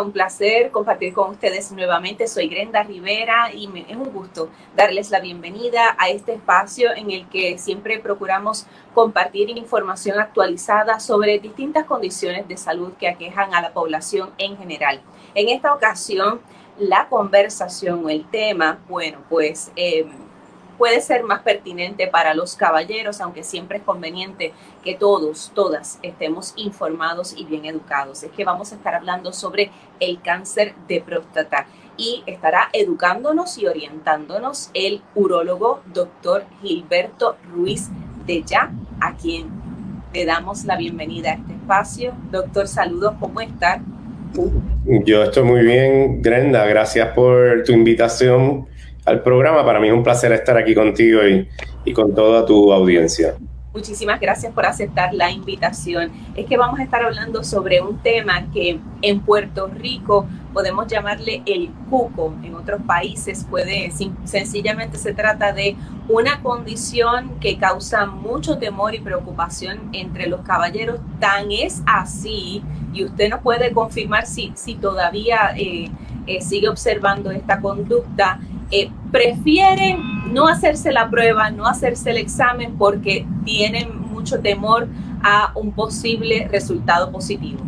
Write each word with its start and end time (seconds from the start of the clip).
Un 0.00 0.10
placer 0.10 0.70
compartir 0.70 1.12
con 1.12 1.30
ustedes 1.30 1.70
nuevamente. 1.70 2.26
Soy 2.26 2.48
Grenda 2.48 2.82
Rivera 2.82 3.52
y 3.52 3.68
me, 3.68 3.80
es 3.80 3.96
un 3.96 4.10
gusto 4.10 4.48
darles 4.74 5.10
la 5.10 5.20
bienvenida 5.20 5.94
a 5.98 6.08
este 6.08 6.32
espacio 6.32 6.94
en 6.96 7.10
el 7.10 7.28
que 7.28 7.58
siempre 7.58 7.98
procuramos 7.98 8.66
compartir 8.94 9.50
información 9.50 10.18
actualizada 10.18 10.98
sobre 10.98 11.38
distintas 11.40 11.84
condiciones 11.84 12.48
de 12.48 12.56
salud 12.56 12.92
que 12.98 13.06
aquejan 13.06 13.54
a 13.54 13.60
la 13.60 13.72
población 13.72 14.30
en 14.38 14.56
general. 14.56 15.02
En 15.34 15.50
esta 15.50 15.74
ocasión, 15.74 16.40
la 16.78 17.08
conversación 17.08 18.04
o 18.06 18.08
el 18.08 18.24
tema, 18.30 18.78
bueno, 18.88 19.18
pues... 19.28 19.72
Eh, 19.76 20.06
puede 20.78 21.00
ser 21.00 21.22
más 21.22 21.42
pertinente 21.42 22.06
para 22.06 22.34
los 22.34 22.56
caballeros, 22.56 23.20
aunque 23.20 23.44
siempre 23.44 23.78
es 23.78 23.84
conveniente 23.84 24.52
que 24.84 24.94
todos, 24.94 25.52
todas 25.54 25.98
estemos 26.02 26.54
informados 26.56 27.34
y 27.36 27.44
bien 27.44 27.64
educados. 27.66 28.22
Es 28.22 28.32
que 28.32 28.44
vamos 28.44 28.72
a 28.72 28.76
estar 28.76 28.94
hablando 28.94 29.32
sobre 29.32 29.70
el 30.00 30.20
cáncer 30.20 30.74
de 30.88 31.00
próstata 31.00 31.66
y 31.96 32.22
estará 32.26 32.68
educándonos 32.72 33.58
y 33.58 33.66
orientándonos 33.66 34.70
el 34.74 35.02
urólogo 35.14 35.82
doctor 35.92 36.44
Gilberto 36.62 37.36
Ruiz 37.52 37.88
de 38.26 38.42
Ya, 38.42 38.72
a 39.00 39.14
quien 39.16 39.50
le 40.12 40.24
damos 40.24 40.64
la 40.64 40.76
bienvenida 40.76 41.32
a 41.32 41.34
este 41.34 41.52
espacio. 41.52 42.14
Doctor, 42.30 42.68
saludos, 42.68 43.14
¿cómo 43.20 43.40
está? 43.40 43.82
Yo 44.84 45.22
estoy 45.22 45.42
muy 45.42 45.62
bien, 45.62 46.22
Grenda, 46.22 46.64
gracias 46.64 47.08
por 47.08 47.62
tu 47.64 47.72
invitación 47.72 48.66
al 49.04 49.22
programa. 49.22 49.64
Para 49.64 49.80
mí 49.80 49.88
es 49.88 49.94
un 49.94 50.02
placer 50.02 50.32
estar 50.32 50.56
aquí 50.56 50.74
contigo 50.74 51.20
y, 51.26 51.92
con 51.92 52.14
toda 52.14 52.46
tu 52.46 52.72
audiencia. 52.72 53.34
Muchísimas 53.74 54.20
gracias 54.20 54.52
por 54.52 54.66
aceptar 54.66 55.14
la 55.14 55.30
invitación. 55.30 56.12
Es 56.36 56.44
que 56.46 56.58
vamos 56.58 56.78
a 56.78 56.82
estar 56.82 57.02
hablando 57.02 57.42
sobre 57.42 57.80
un 57.80 57.98
tema 58.02 58.44
que 58.52 58.78
en 59.00 59.20
Puerto 59.20 59.66
Rico 59.66 60.26
podemos 60.52 60.86
llamarle 60.86 61.42
el 61.46 61.70
cuco. 61.88 62.34
En 62.44 62.54
otros 62.54 62.82
países 62.86 63.46
puede, 63.48 63.90
sencillamente 64.24 64.98
se 64.98 65.14
trata 65.14 65.52
de 65.52 65.74
una 66.08 66.42
condición 66.42 67.40
que 67.40 67.56
causa 67.56 68.04
mucho 68.04 68.58
temor 68.58 68.94
y 68.94 69.00
preocupación 69.00 69.88
entre 69.92 70.26
los 70.28 70.42
caballeros. 70.42 71.00
Tan 71.18 71.50
es 71.50 71.82
así, 71.86 72.62
y 72.92 73.04
usted 73.04 73.30
nos 73.30 73.40
puede 73.40 73.72
confirmar 73.72 74.26
si, 74.26 74.52
si 74.54 74.74
todavía 74.74 75.54
eh, 75.56 75.90
eh, 76.26 76.40
sigue 76.40 76.68
observando 76.68 77.30
esta 77.30 77.60
conducta, 77.60 78.38
eh, 78.72 78.90
prefieren 79.12 79.98
no 80.32 80.48
hacerse 80.48 80.92
la 80.92 81.10
prueba, 81.10 81.50
no 81.50 81.66
hacerse 81.66 82.10
el 82.10 82.16
examen 82.16 82.76
porque 82.78 83.26
tienen 83.44 84.00
mucho 84.10 84.40
temor 84.40 84.88
a 85.22 85.52
un 85.54 85.72
posible 85.72 86.48
resultado 86.50 87.12
positivo. 87.12 87.60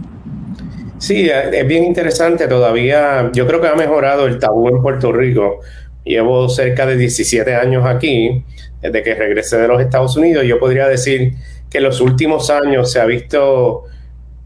Sí, 0.99 1.29
eh, 1.29 1.51
es 1.53 1.67
bien 1.67 1.85
interesante 1.85 2.49
todavía. 2.49 3.31
Yo 3.35 3.47
creo 3.47 3.61
que 3.61 3.69
ha 3.69 3.75
mejorado 3.75 4.27
el 4.27 4.39
tabú 4.39 4.69
en 4.69 4.81
Puerto 4.81 5.13
Rico. 5.13 5.61
Llevo 6.05 6.49
cerca 6.49 6.87
de 6.87 6.97
17 6.97 7.55
años 7.55 7.85
aquí, 7.87 8.43
desde 8.81 9.03
que 9.03 9.15
regresé 9.15 9.59
de 9.59 9.69
los 9.69 9.81
Estados 9.81 10.17
Unidos. 10.17 10.45
Yo 10.47 10.59
podría 10.59 10.89
decir 10.89 11.35
que 11.69 11.79
en 11.79 11.85
los 11.85 12.01
últimos 12.01 12.49
años 12.49 12.91
se 12.91 13.01
ha 13.01 13.05
visto 13.05 13.85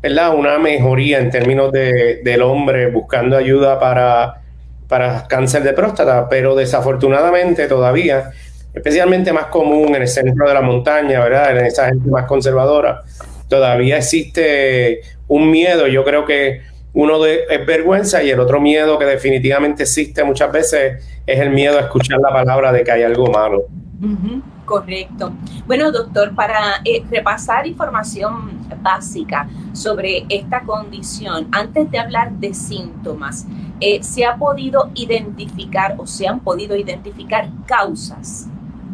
¿verdad? 0.02 0.34
una 0.34 0.58
mejoría 0.58 1.20
en 1.20 1.30
términos 1.30 1.70
de, 1.70 2.20
del 2.24 2.42
hombre 2.42 2.90
buscando 2.90 3.36
ayuda 3.36 3.78
para 3.78 4.42
para 4.88 5.26
cáncer 5.28 5.62
de 5.62 5.74
próstata, 5.74 6.28
pero 6.28 6.54
desafortunadamente 6.54 7.68
todavía, 7.68 8.30
especialmente 8.72 9.32
más 9.32 9.46
común 9.46 9.94
en 9.94 10.02
el 10.02 10.08
centro 10.08 10.48
de 10.48 10.54
la 10.54 10.62
montaña, 10.62 11.20
¿verdad? 11.20 11.56
En 11.56 11.66
esa 11.66 11.88
gente 11.88 12.08
más 12.10 12.24
conservadora, 12.24 13.02
todavía 13.48 13.98
existe 13.98 15.00
un 15.28 15.50
miedo, 15.50 15.86
yo 15.86 16.04
creo 16.04 16.24
que 16.24 16.62
uno 16.94 17.20
de, 17.22 17.44
es 17.50 17.66
vergüenza 17.66 18.22
y 18.22 18.30
el 18.30 18.40
otro 18.40 18.60
miedo 18.60 18.98
que 18.98 19.04
definitivamente 19.04 19.82
existe 19.82 20.24
muchas 20.24 20.50
veces 20.50 21.04
es 21.26 21.38
el 21.38 21.50
miedo 21.50 21.76
a 21.78 21.82
escuchar 21.82 22.18
la 22.18 22.30
palabra 22.30 22.72
de 22.72 22.82
que 22.82 22.90
hay 22.90 23.02
algo 23.02 23.26
malo. 23.28 23.66
Correcto. 24.68 25.32
Bueno, 25.66 25.90
doctor, 25.90 26.34
para 26.34 26.82
eh, 26.84 27.02
repasar 27.10 27.66
información 27.66 28.68
básica 28.82 29.48
sobre 29.72 30.26
esta 30.28 30.60
condición, 30.60 31.48
antes 31.52 31.90
de 31.90 31.98
hablar 31.98 32.32
de 32.32 32.52
síntomas, 32.52 33.46
eh, 33.80 34.02
¿se 34.02 34.26
ha 34.26 34.36
podido 34.36 34.90
identificar 34.94 35.94
o 35.96 36.06
se 36.06 36.28
han 36.28 36.40
podido 36.40 36.76
identificar 36.76 37.48
causas 37.64 38.46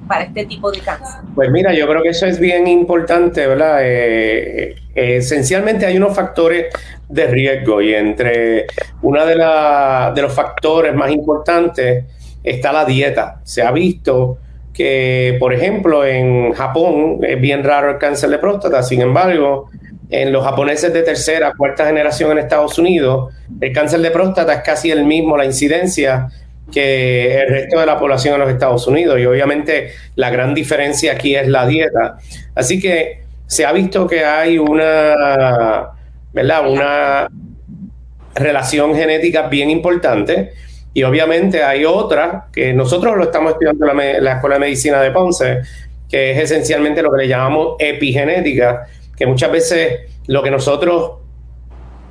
para 0.06 0.22
este 0.22 0.46
tipo 0.46 0.70
de 0.70 0.78
cáncer? 0.78 1.22
Pues 1.34 1.50
mira, 1.50 1.74
yo 1.74 1.88
creo 1.88 2.04
que 2.04 2.10
eso 2.10 2.26
es 2.26 2.38
bien 2.38 2.68
importante, 2.68 3.44
¿verdad? 3.44 3.78
Eh, 3.82 4.76
esencialmente 4.94 5.86
hay 5.86 5.96
unos 5.96 6.14
factores 6.14 6.66
de 7.08 7.26
riesgo 7.26 7.82
y 7.82 7.94
entre 7.94 8.66
uno 9.02 9.26
de, 9.26 9.34
de 9.34 10.22
los 10.22 10.32
factores 10.32 10.94
más 10.94 11.10
importantes 11.10 12.04
está 12.44 12.72
la 12.72 12.84
dieta. 12.84 13.40
Se 13.42 13.60
ha 13.60 13.72
visto 13.72 14.38
que, 14.74 15.36
por 15.38 15.54
ejemplo, 15.54 16.04
en 16.04 16.52
Japón 16.52 17.20
es 17.22 17.40
bien 17.40 17.62
raro 17.62 17.92
el 17.92 17.98
cáncer 17.98 18.28
de 18.30 18.38
próstata, 18.38 18.82
sin 18.82 19.00
embargo, 19.00 19.70
en 20.10 20.32
los 20.32 20.44
japoneses 20.44 20.92
de 20.92 21.02
tercera, 21.02 21.52
cuarta 21.56 21.86
generación 21.86 22.32
en 22.32 22.38
Estados 22.38 22.78
Unidos, 22.78 23.32
el 23.60 23.72
cáncer 23.72 24.00
de 24.00 24.10
próstata 24.10 24.52
es 24.52 24.62
casi 24.62 24.90
el 24.90 25.04
mismo, 25.04 25.36
la 25.36 25.44
incidencia 25.44 26.28
que 26.72 27.40
el 27.40 27.48
resto 27.48 27.80
de 27.80 27.86
la 27.86 27.98
población 27.98 28.34
en 28.34 28.40
los 28.40 28.50
Estados 28.50 28.86
Unidos. 28.86 29.18
Y 29.20 29.26
obviamente 29.26 29.92
la 30.16 30.30
gran 30.30 30.54
diferencia 30.54 31.12
aquí 31.12 31.36
es 31.36 31.46
la 31.46 31.66
dieta. 31.66 32.18
Así 32.54 32.80
que 32.80 33.22
se 33.46 33.64
ha 33.64 33.72
visto 33.72 34.06
que 34.06 34.24
hay 34.24 34.58
una, 34.58 35.90
¿verdad? 36.32 36.68
Una 36.68 37.28
relación 38.34 38.94
genética 38.94 39.42
bien 39.48 39.70
importante 39.70 40.52
y 40.94 41.02
obviamente 41.02 41.62
hay 41.64 41.84
otra 41.84 42.46
que 42.52 42.72
nosotros 42.72 43.16
lo 43.16 43.24
estamos 43.24 43.52
estudiando 43.52 43.90
en 43.90 44.24
la, 44.24 44.34
Escuela 44.34 44.54
de 44.54 44.60
Medicina 44.60 45.02
de 45.02 45.10
Ponce, 45.10 45.62
que 46.08 46.30
es 46.30 46.38
esencialmente 46.38 47.02
lo 47.02 47.10
que 47.10 47.18
le 47.18 47.28
llamamos 47.28 47.74
epigenética, 47.80 48.86
que 49.16 49.26
muchas 49.26 49.50
veces 49.50 50.12
lo 50.28 50.40
que 50.40 50.52
nosotros 50.52 51.14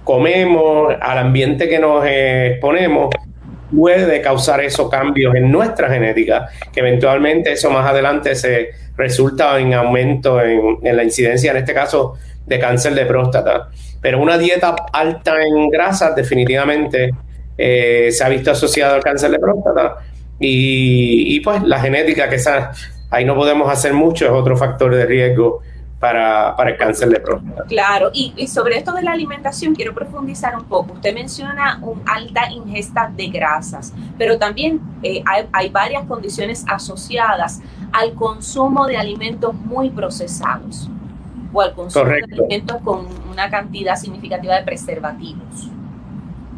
comemos, 0.03 0.93
al 0.99 1.17
ambiente 1.17 1.69
que 1.69 1.79
nos 1.79 2.05
exponemos, 2.05 3.15
puede 3.73 4.21
causar 4.21 4.59
esos 4.59 4.89
cambios 4.89 5.33
en 5.33 5.49
nuestra 5.49 5.89
genética, 5.89 6.49
que 6.73 6.81
eventualmente 6.81 7.53
eso 7.53 7.71
más 7.71 7.89
adelante 7.89 8.35
se 8.35 8.71
resulta 8.97 9.57
en 9.59 9.73
aumento 9.73 10.41
en, 10.41 10.79
en, 10.83 10.97
la 10.97 11.05
incidencia, 11.05 11.51
en 11.51 11.57
este 11.57 11.73
caso, 11.73 12.15
de 12.45 12.59
cáncer 12.59 12.93
de 12.95 13.05
próstata. 13.05 13.69
Pero 14.01 14.21
una 14.21 14.37
dieta 14.37 14.75
alta 14.91 15.41
en 15.41 15.69
grasas 15.69 16.13
definitivamente 16.17 17.11
eh, 17.57 18.09
se 18.11 18.23
ha 18.23 18.29
visto 18.29 18.51
asociado 18.51 18.95
al 18.95 19.03
cáncer 19.03 19.31
de 19.31 19.39
próstata 19.39 19.97
y, 20.39 21.39
pues 21.41 21.63
la 21.63 21.79
genética, 21.79 22.29
que 22.29 22.35
esa, 22.35 22.71
ahí 23.09 23.23
no 23.23 23.35
podemos 23.35 23.69
hacer 23.71 23.93
mucho, 23.93 24.25
es 24.25 24.31
otro 24.31 24.57
factor 24.57 24.93
de 24.93 25.05
riesgo 25.05 25.61
para, 25.99 26.55
el 26.67 26.77
cáncer 26.77 27.09
de 27.09 27.19
próstata. 27.21 27.63
Claro, 27.63 28.09
y, 28.13 28.47
sobre 28.47 28.77
esto 28.77 28.91
de 28.91 29.03
la 29.03 29.13
alimentación 29.13 29.73
quiero 29.73 29.93
profundizar 29.93 30.55
un 30.55 30.65
poco. 30.65 30.93
Usted 30.93 31.13
menciona 31.13 31.79
una 31.81 32.01
alta 32.13 32.51
ingesta 32.51 33.09
de 33.15 33.27
grasas, 33.27 33.93
pero 34.17 34.37
también 34.37 34.81
eh, 35.01 35.23
hay, 35.25 35.47
hay, 35.53 35.69
varias 35.69 36.05
condiciones 36.05 36.65
asociadas 36.67 37.61
al 37.93 38.13
consumo 38.13 38.85
de 38.85 38.97
alimentos 38.97 39.53
muy 39.53 39.91
procesados 39.91 40.89
o 41.53 41.61
al 41.61 41.73
consumo 41.73 42.05
de 42.05 42.23
alimentos 42.23 42.81
con 42.83 43.07
una 43.31 43.49
cantidad 43.49 43.95
significativa 43.95 44.55
de 44.55 44.63
preservativos. 44.63 45.69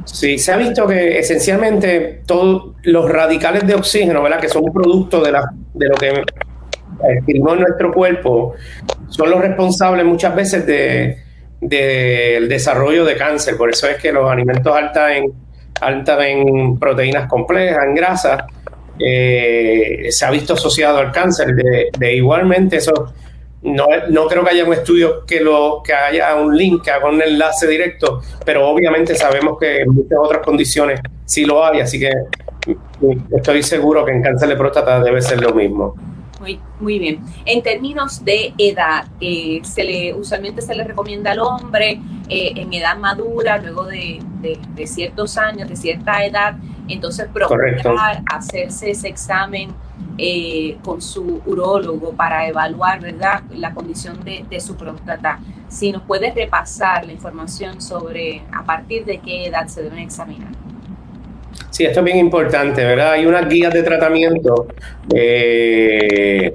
Sí, 0.05 0.37
se 0.37 0.51
ha 0.53 0.57
visto 0.57 0.87
que 0.87 1.19
esencialmente 1.19 2.21
todos 2.25 2.75
los 2.83 3.09
radicales 3.09 3.67
de 3.67 3.75
oxígeno, 3.75 4.21
¿verdad? 4.23 4.39
Que 4.39 4.49
son 4.49 4.63
un 4.63 4.73
producto 4.73 5.21
de, 5.21 5.31
la, 5.31 5.49
de 5.73 5.87
lo 5.87 5.95
que 5.95 6.23
adquirimos 7.19 7.53
en 7.53 7.59
nuestro 7.61 7.91
cuerpo 7.91 8.53
son 9.09 9.29
los 9.29 9.41
responsables 9.41 10.05
muchas 10.05 10.35
veces 10.35 10.65
de, 10.65 11.17
del 11.59 12.47
desarrollo 12.47 13.05
de 13.05 13.15
cáncer. 13.15 13.57
Por 13.57 13.69
eso 13.69 13.87
es 13.87 13.97
que 13.97 14.11
los 14.11 14.29
alimentos 14.29 14.75
altos 14.75 15.03
en, 15.09 15.33
en 15.81 16.79
proteínas 16.79 17.27
complejas, 17.27 17.85
en 17.85 17.95
grasas, 17.95 18.43
eh, 18.99 20.07
se 20.09 20.25
ha 20.25 20.31
visto 20.31 20.53
asociado 20.53 20.99
al 20.99 21.11
cáncer. 21.11 21.47
De, 21.97 22.13
igualmente, 22.13 22.77
eso 22.77 23.13
no, 23.65 23.87
no, 24.09 24.27
creo 24.27 24.43
que 24.43 24.51
haya 24.51 24.63
un 24.63 24.73
estudio 24.73 25.25
que 25.25 25.41
lo 25.41 25.81
que 25.83 25.93
haya 25.93 26.35
un 26.35 26.55
link, 26.55 26.83
que 26.83 26.91
haga 26.91 27.09
un 27.09 27.21
enlace 27.21 27.67
directo, 27.67 28.21
pero 28.45 28.67
obviamente 28.67 29.15
sabemos 29.15 29.57
que 29.59 29.81
en 29.81 29.89
muchas 29.89 30.19
otras 30.21 30.45
condiciones 30.45 30.99
sí 31.25 31.45
lo 31.45 31.65
hay, 31.65 31.81
así 31.81 31.99
que 31.99 32.11
estoy 33.35 33.63
seguro 33.63 34.05
que 34.05 34.11
en 34.11 34.21
cáncer 34.21 34.49
de 34.49 34.55
próstata 34.55 34.99
debe 35.03 35.21
ser 35.21 35.41
lo 35.41 35.53
mismo. 35.53 35.95
Muy, 36.39 36.59
muy 36.79 36.99
bien. 36.99 37.21
En 37.45 37.63
términos 37.63 38.23
de 38.23 38.53
edad, 38.57 39.05
eh, 39.19 39.61
se 39.63 39.83
le 39.83 40.13
usualmente 40.13 40.61
se 40.61 40.75
le 40.75 40.83
recomienda 40.83 41.31
al 41.31 41.39
hombre 41.39 41.99
eh, 42.29 42.51
en 42.55 42.71
edad 42.71 42.97
madura, 42.97 43.57
luego 43.57 43.85
de, 43.85 44.19
ciertos 44.85 45.37
años, 45.39 45.67
de 45.67 45.75
cierta 45.75 46.23
edad, 46.23 46.55
entonces 46.87 47.27
procurar 47.33 48.21
hacerse 48.31 48.91
ese 48.91 49.07
examen 49.07 49.73
eh, 50.17 50.77
con 50.83 51.01
su 51.01 51.41
urólogo 51.45 52.13
para 52.13 52.47
evaluar, 52.47 53.01
¿verdad?, 53.01 53.43
la 53.51 53.73
condición 53.73 54.23
de, 54.23 54.45
de 54.49 54.59
su 54.59 54.75
próstata. 54.75 55.39
Si 55.67 55.91
nos 55.91 56.03
puede 56.03 56.31
repasar 56.31 57.05
la 57.05 57.11
información 57.11 57.81
sobre 57.81 58.41
a 58.51 58.63
partir 58.63 59.05
de 59.05 59.19
qué 59.19 59.47
edad 59.47 59.67
se 59.67 59.83
deben 59.83 59.99
examinar. 59.99 60.51
Sí, 61.69 61.83
esto 61.83 61.99
es 61.99 62.05
bien 62.05 62.17
importante, 62.17 62.85
¿verdad? 62.85 63.13
Hay 63.13 63.25
unas 63.25 63.49
guías 63.49 63.73
de 63.73 63.83
tratamiento. 63.83 64.67
Eh, 65.13 66.53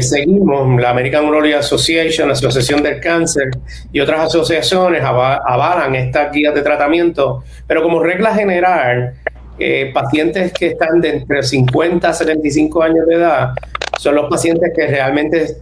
seguimos, 0.00 0.80
la 0.80 0.90
American 0.90 1.24
Urology 1.26 1.52
Association, 1.52 2.26
la 2.26 2.34
Asociación 2.34 2.82
del 2.82 3.00
Cáncer 3.00 3.50
y 3.92 4.00
otras 4.00 4.20
asociaciones 4.20 5.02
avalan 5.04 5.94
estas 5.94 6.32
guías 6.32 6.52
de 6.52 6.62
tratamiento, 6.62 7.44
pero 7.68 7.80
como 7.82 8.02
regla 8.02 8.34
general, 8.34 9.14
eh, 9.58 9.90
pacientes 9.92 10.52
que 10.52 10.68
están 10.68 11.00
de 11.00 11.10
entre 11.10 11.42
50 11.42 12.08
a 12.08 12.12
75 12.12 12.82
años 12.82 13.06
de 13.06 13.14
edad 13.14 13.54
son 13.98 14.14
los 14.14 14.28
pacientes 14.28 14.70
que 14.74 14.86
realmente 14.86 15.56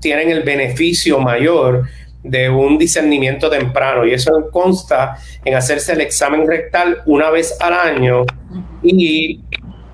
tienen 0.00 0.30
el 0.30 0.42
beneficio 0.42 1.20
mayor 1.20 1.84
de 2.22 2.50
un 2.50 2.76
discernimiento 2.76 3.48
temprano 3.48 4.04
y 4.04 4.12
eso 4.12 4.32
consta 4.50 5.16
en 5.44 5.54
hacerse 5.54 5.92
el 5.92 6.00
examen 6.00 6.46
rectal 6.46 7.02
una 7.06 7.30
vez 7.30 7.56
al 7.60 7.72
año 7.72 8.24
y 8.82 9.40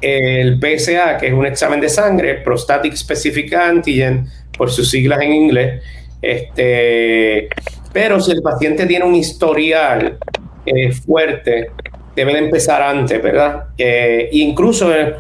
el 0.00 0.58
PSA, 0.58 1.18
que 1.18 1.28
es 1.28 1.32
un 1.32 1.46
examen 1.46 1.80
de 1.80 1.88
sangre, 1.88 2.34
Prostatic 2.36 2.94
Specific 2.96 3.52
Antigen, 3.54 4.26
por 4.56 4.70
sus 4.70 4.90
siglas 4.90 5.20
en 5.20 5.32
inglés. 5.32 5.82
Este, 6.20 7.48
pero 7.92 8.20
si 8.20 8.32
el 8.32 8.42
paciente 8.42 8.86
tiene 8.86 9.04
un 9.04 9.14
historial 9.14 10.18
eh, 10.66 10.92
fuerte, 10.92 11.70
deben 12.14 12.36
empezar 12.36 12.82
antes, 12.82 13.22
¿verdad? 13.22 13.64
Eh, 13.76 14.28
incluso 14.32 14.94
eh, 14.94 15.16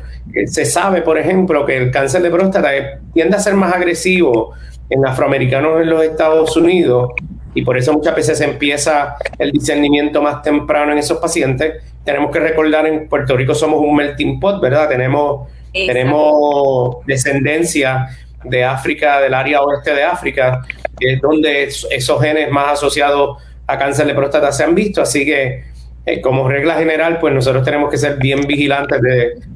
se 0.46 0.64
sabe, 0.64 1.02
por 1.02 1.18
ejemplo, 1.18 1.64
que 1.64 1.76
el 1.76 1.90
cáncer 1.90 2.22
de 2.22 2.30
próstata 2.30 2.70
tiende 3.12 3.36
a 3.36 3.40
ser 3.40 3.54
más 3.54 3.74
agresivo 3.74 4.52
en 4.90 5.06
afroamericanos 5.06 5.80
en 5.80 5.90
los 5.90 6.04
Estados 6.04 6.56
Unidos 6.56 7.10
y 7.54 7.62
por 7.62 7.76
eso 7.76 7.92
muchas 7.92 8.14
veces 8.14 8.40
empieza 8.40 9.16
el 9.38 9.52
discernimiento 9.52 10.22
más 10.22 10.42
temprano 10.42 10.92
en 10.92 10.98
esos 10.98 11.18
pacientes. 11.18 11.82
Tenemos 12.04 12.30
que 12.30 12.40
recordar 12.40 12.86
en 12.86 13.08
Puerto 13.08 13.36
Rico 13.36 13.54
somos 13.54 13.80
un 13.80 13.94
melting 13.94 14.40
pot, 14.40 14.60
¿verdad? 14.60 14.88
Tenemos, 14.88 15.48
tenemos 15.72 17.04
descendencia 17.06 18.08
de 18.44 18.64
África, 18.64 19.20
del 19.20 19.34
área 19.34 19.62
oeste 19.62 19.94
de 19.94 20.02
África, 20.02 20.62
que 20.98 21.14
es 21.14 21.20
donde 21.20 21.64
esos 21.64 22.20
genes 22.20 22.50
más 22.50 22.72
asociados 22.72 23.38
a 23.66 23.78
cáncer 23.78 24.06
de 24.06 24.14
próstata 24.14 24.50
se 24.50 24.64
han 24.64 24.74
visto, 24.74 25.00
así 25.00 25.24
que 25.24 25.71
eh, 26.04 26.20
como 26.20 26.48
regla 26.48 26.74
general, 26.74 27.18
pues 27.20 27.32
nosotros 27.32 27.64
tenemos 27.64 27.90
que 27.90 27.96
ser 27.96 28.18
bien 28.18 28.40
vigilantes 28.42 29.00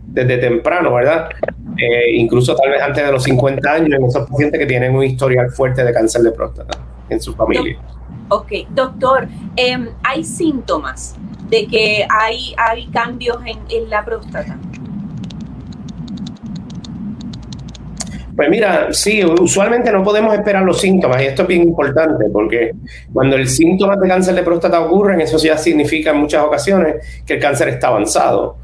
desde 0.06 0.38
temprano, 0.38 0.94
¿verdad? 0.94 1.28
Eh, 1.76 2.14
incluso 2.14 2.54
tal 2.54 2.70
vez 2.70 2.80
antes 2.80 3.04
de 3.04 3.12
los 3.12 3.22
50 3.24 3.70
años 3.70 3.98
en 3.98 4.04
esos 4.04 4.28
pacientes 4.28 4.58
que 4.58 4.66
tienen 4.66 4.94
un 4.94 5.04
historial 5.04 5.50
fuerte 5.50 5.84
de 5.84 5.92
cáncer 5.92 6.22
de 6.22 6.30
próstata 6.30 6.78
en 7.08 7.20
su 7.20 7.34
familia. 7.34 7.76
Ok, 8.28 8.52
doctor, 8.70 9.28
em, 9.56 9.88
¿hay 10.02 10.24
síntomas 10.24 11.16
de 11.48 11.66
que 11.66 12.06
hay, 12.08 12.54
hay 12.56 12.86
cambios 12.88 13.38
en, 13.44 13.58
en 13.68 13.90
la 13.90 14.04
próstata? 14.04 14.56
Pues 18.36 18.50
mira, 18.50 18.92
sí, 18.92 19.24
usualmente 19.24 19.90
no 19.90 20.04
podemos 20.04 20.34
esperar 20.34 20.62
los 20.62 20.78
síntomas 20.78 21.22
y 21.22 21.24
esto 21.24 21.42
es 21.42 21.48
bien 21.48 21.62
importante 21.62 22.26
porque 22.30 22.72
cuando 23.10 23.34
el 23.34 23.48
síntoma 23.48 23.96
de 23.96 24.06
cáncer 24.06 24.34
de 24.34 24.42
próstata 24.42 24.78
ocurre, 24.80 25.22
eso 25.22 25.38
ya 25.38 25.56
significa 25.56 26.10
en 26.10 26.18
muchas 26.18 26.44
ocasiones 26.44 26.96
que 27.26 27.34
el 27.34 27.40
cáncer 27.40 27.68
está 27.68 27.88
avanzado. 27.88 28.58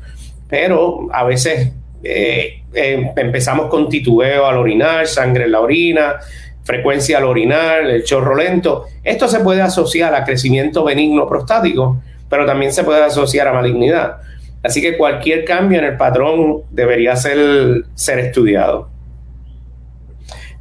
Pero 0.47 1.09
a 1.11 1.25
veces 1.25 1.73
eh, 2.05 2.63
eh, 2.75 3.13
empezamos 3.17 3.71
con 3.71 3.89
titubeo 3.89 4.45
al 4.45 4.59
orinar, 4.59 5.07
sangre 5.07 5.45
en 5.45 5.53
la 5.53 5.61
orina, 5.61 6.17
frecuencia 6.65 7.17
al 7.17 7.25
orinar, 7.25 7.87
el 7.87 8.05
chorro 8.05 8.35
lento. 8.35 8.85
Esto 9.03 9.27
se 9.27 9.41
puede 9.41 9.63
asociar 9.63 10.15
a 10.15 10.25
crecimiento 10.25 10.85
benigno 10.85 11.27
prostático, 11.27 12.03
pero 12.29 12.45
también 12.45 12.75
se 12.75 12.85
puede 12.85 13.03
asociar 13.03 13.49
a 13.49 13.55
malignidad. 13.55 14.19
Así 14.63 14.83
que 14.83 14.99
cualquier 14.99 15.47
cambio 15.47 15.79
en 15.79 15.87
el 15.87 15.97
patrón 15.97 16.59
debería 16.71 17.17
ser, 17.17 17.85
ser 17.95 18.19
estudiado. 18.19 18.92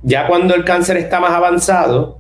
Ya 0.04 0.28
cuando 0.28 0.56
el 0.56 0.64
cáncer 0.64 0.98
está 0.98 1.20
más 1.20 1.32
avanzado, 1.32 2.20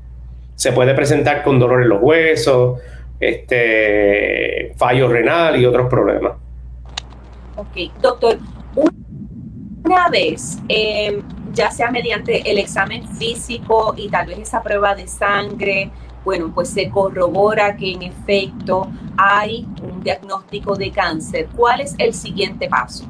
se 0.55 0.71
puede 0.71 0.93
presentar 0.93 1.43
con 1.43 1.59
dolor 1.59 1.81
en 1.81 1.89
los 1.89 2.01
huesos, 2.01 2.79
este, 3.19 4.73
fallo 4.77 5.07
renal 5.07 5.59
y 5.59 5.65
otros 5.65 5.87
problemas. 5.89 6.33
Ok, 7.55 7.91
doctor, 8.01 8.37
una 9.83 10.09
vez, 10.09 10.59
em, 10.67 11.21
ya 11.53 11.71
sea 11.71 11.91
mediante 11.91 12.49
el 12.49 12.59
examen 12.59 13.07
físico 13.07 13.93
y 13.97 14.09
tal 14.09 14.27
vez 14.27 14.39
esa 14.39 14.61
prueba 14.61 14.95
de 14.95 15.07
sangre, 15.07 15.89
bueno, 16.23 16.51
pues 16.53 16.69
se 16.69 16.89
corrobora 16.89 17.75
que 17.75 17.93
en 17.93 18.03
efecto 18.03 18.91
hay 19.17 19.67
un 19.81 20.03
diagnóstico 20.03 20.75
de 20.75 20.91
cáncer. 20.91 21.47
¿Cuál 21.55 21.81
es 21.81 21.95
el 21.97 22.13
siguiente 22.13 22.69
paso? 22.69 23.05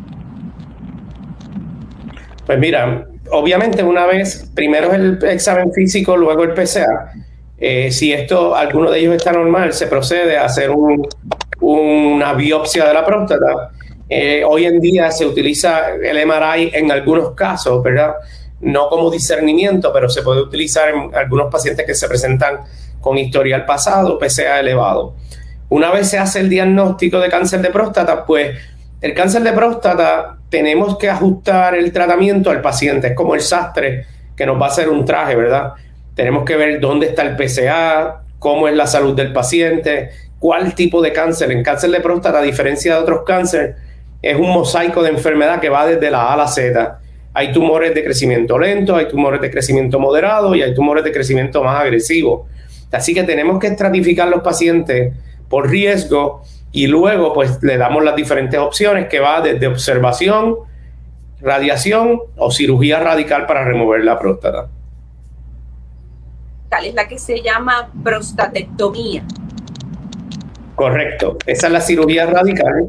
Pues 2.46 2.58
mira, 2.58 3.06
obviamente 3.32 3.84
una 3.84 4.06
vez, 4.06 4.50
primero 4.54 4.94
el 4.94 5.24
examen 5.24 5.72
físico, 5.74 6.16
luego 6.16 6.44
el 6.44 6.54
PCA. 6.54 7.14
Eh, 7.58 7.92
si 7.92 8.12
esto, 8.12 8.56
alguno 8.56 8.90
de 8.90 9.00
ellos 9.00 9.16
está 9.16 9.32
normal, 9.32 9.74
se 9.74 9.88
procede 9.88 10.38
a 10.38 10.46
hacer 10.46 10.72
una 11.60 12.34
biopsia 12.34 12.88
de 12.88 12.94
la 12.94 13.06
próstata. 13.06 13.72
Eh, 14.10 14.44
hoy 14.48 14.66
en 14.66 14.80
día 14.82 15.12
se 15.12 15.26
utiliza 15.26 15.92
el 15.92 16.26
MRI 16.26 16.72
en 16.74 16.92
algunos 16.92 17.32
casos, 17.34 17.82
¿verdad? 17.84 18.16
No 18.60 18.90
como 18.90 19.10
discernimiento, 19.10 19.92
pero 19.94 20.10
se 20.10 20.22
puede 20.22 20.42
utilizar 20.42 20.90
en 20.90 21.16
algunos 21.16 21.52
pacientes 21.52 21.86
que 21.86 21.96
se 21.96 22.08
presentan 22.08 22.62
con 23.00 23.18
historial 23.18 23.66
pasado, 23.66 24.18
PCA 24.18 24.60
elevado. 24.60 25.16
Una 25.70 25.92
vez 25.92 26.10
se 26.10 26.18
hace 26.18 26.40
el 26.40 26.50
diagnóstico 26.50 27.20
de 27.20 27.30
cáncer 27.30 27.62
de 27.62 27.70
próstata, 27.70 28.26
pues 28.26 28.58
el 29.02 29.14
cáncer 29.14 29.44
de 29.44 29.54
próstata 29.54 30.38
tenemos 30.52 30.98
que 30.98 31.10
ajustar 31.10 31.76
el 31.76 31.94
tratamiento 31.94 32.52
al 32.52 32.62
paciente. 32.62 33.08
Es 33.08 33.16
como 33.16 33.34
el 33.34 33.42
sastre 33.42 34.06
que 34.36 34.46
nos 34.46 34.62
va 34.62 34.66
a 34.66 34.70
hacer 34.70 34.90
un 34.90 35.06
traje, 35.06 35.34
¿verdad? 35.36 35.72
Tenemos 36.14 36.44
que 36.44 36.58
ver 36.58 36.82
dónde 36.82 37.08
está 37.08 37.22
el 37.24 37.38
PCA, 37.38 38.24
cómo 38.38 38.68
es 38.68 38.76
la 38.76 38.86
salud 38.86 39.16
del 39.16 39.32
paciente, 39.32 40.10
cuál 40.40 40.76
tipo 40.76 41.02
de 41.02 41.14
cáncer. 41.14 41.54
En 41.54 41.64
cáncer 41.64 41.90
de 41.90 42.02
próstata, 42.02 42.40
a 42.40 42.42
diferencia 42.42 42.96
de 42.96 43.02
otros 43.02 43.22
cánceres, 43.26 43.78
es 44.22 44.36
un 44.36 44.50
mosaico 44.50 45.02
de 45.02 45.12
enfermedad 45.12 45.62
que 45.62 45.70
va 45.70 45.88
desde 45.88 46.12
la 46.12 46.24
A 46.24 46.34
a 46.34 46.38
la 46.38 46.48
Z. 46.48 47.00
Hay 47.34 47.54
tumores 47.54 47.96
de 47.96 48.04
crecimiento 48.04 48.60
lento, 48.60 48.98
hay 48.98 49.08
tumores 49.08 49.40
de 49.40 49.50
crecimiento 49.50 50.00
moderado 50.02 50.54
y 50.54 50.62
hay 50.62 50.74
tumores 50.74 51.06
de 51.06 51.14
crecimiento 51.14 51.64
más 51.64 51.80
agresivo. 51.80 52.48
Así 52.92 53.14
que 53.14 53.24
tenemos 53.24 53.58
que 53.58 53.68
estratificar 53.68 54.28
los 54.28 54.42
pacientes 54.42 55.14
por 55.48 55.70
riesgo 55.70 56.44
y 56.72 56.88
luego 56.88 57.34
pues 57.34 57.62
le 57.62 57.78
damos 57.78 58.04
las 58.04 58.16
diferentes 58.16 58.60
opciones 58.60 59.08
que 59.08 59.20
va 59.20 59.42
desde 59.42 59.68
observación, 59.68 60.56
radiación 61.42 62.20
o 62.38 62.52
cirugía 62.52 63.00
radical 63.00 63.46
para 63.46 63.66
remover 63.66 64.04
la 64.04 64.18
próstata. 64.18 64.70
Tal 66.70 66.86
es 66.86 66.94
la 66.94 67.08
que 67.08 67.20
se 67.20 67.42
llama 67.42 67.90
prostatectomía. 68.04 69.24
Correcto, 70.76 71.38
esa 71.46 71.68
es 71.68 71.74
la 71.74 71.82
cirugía 71.82 72.26
radical. 72.28 72.88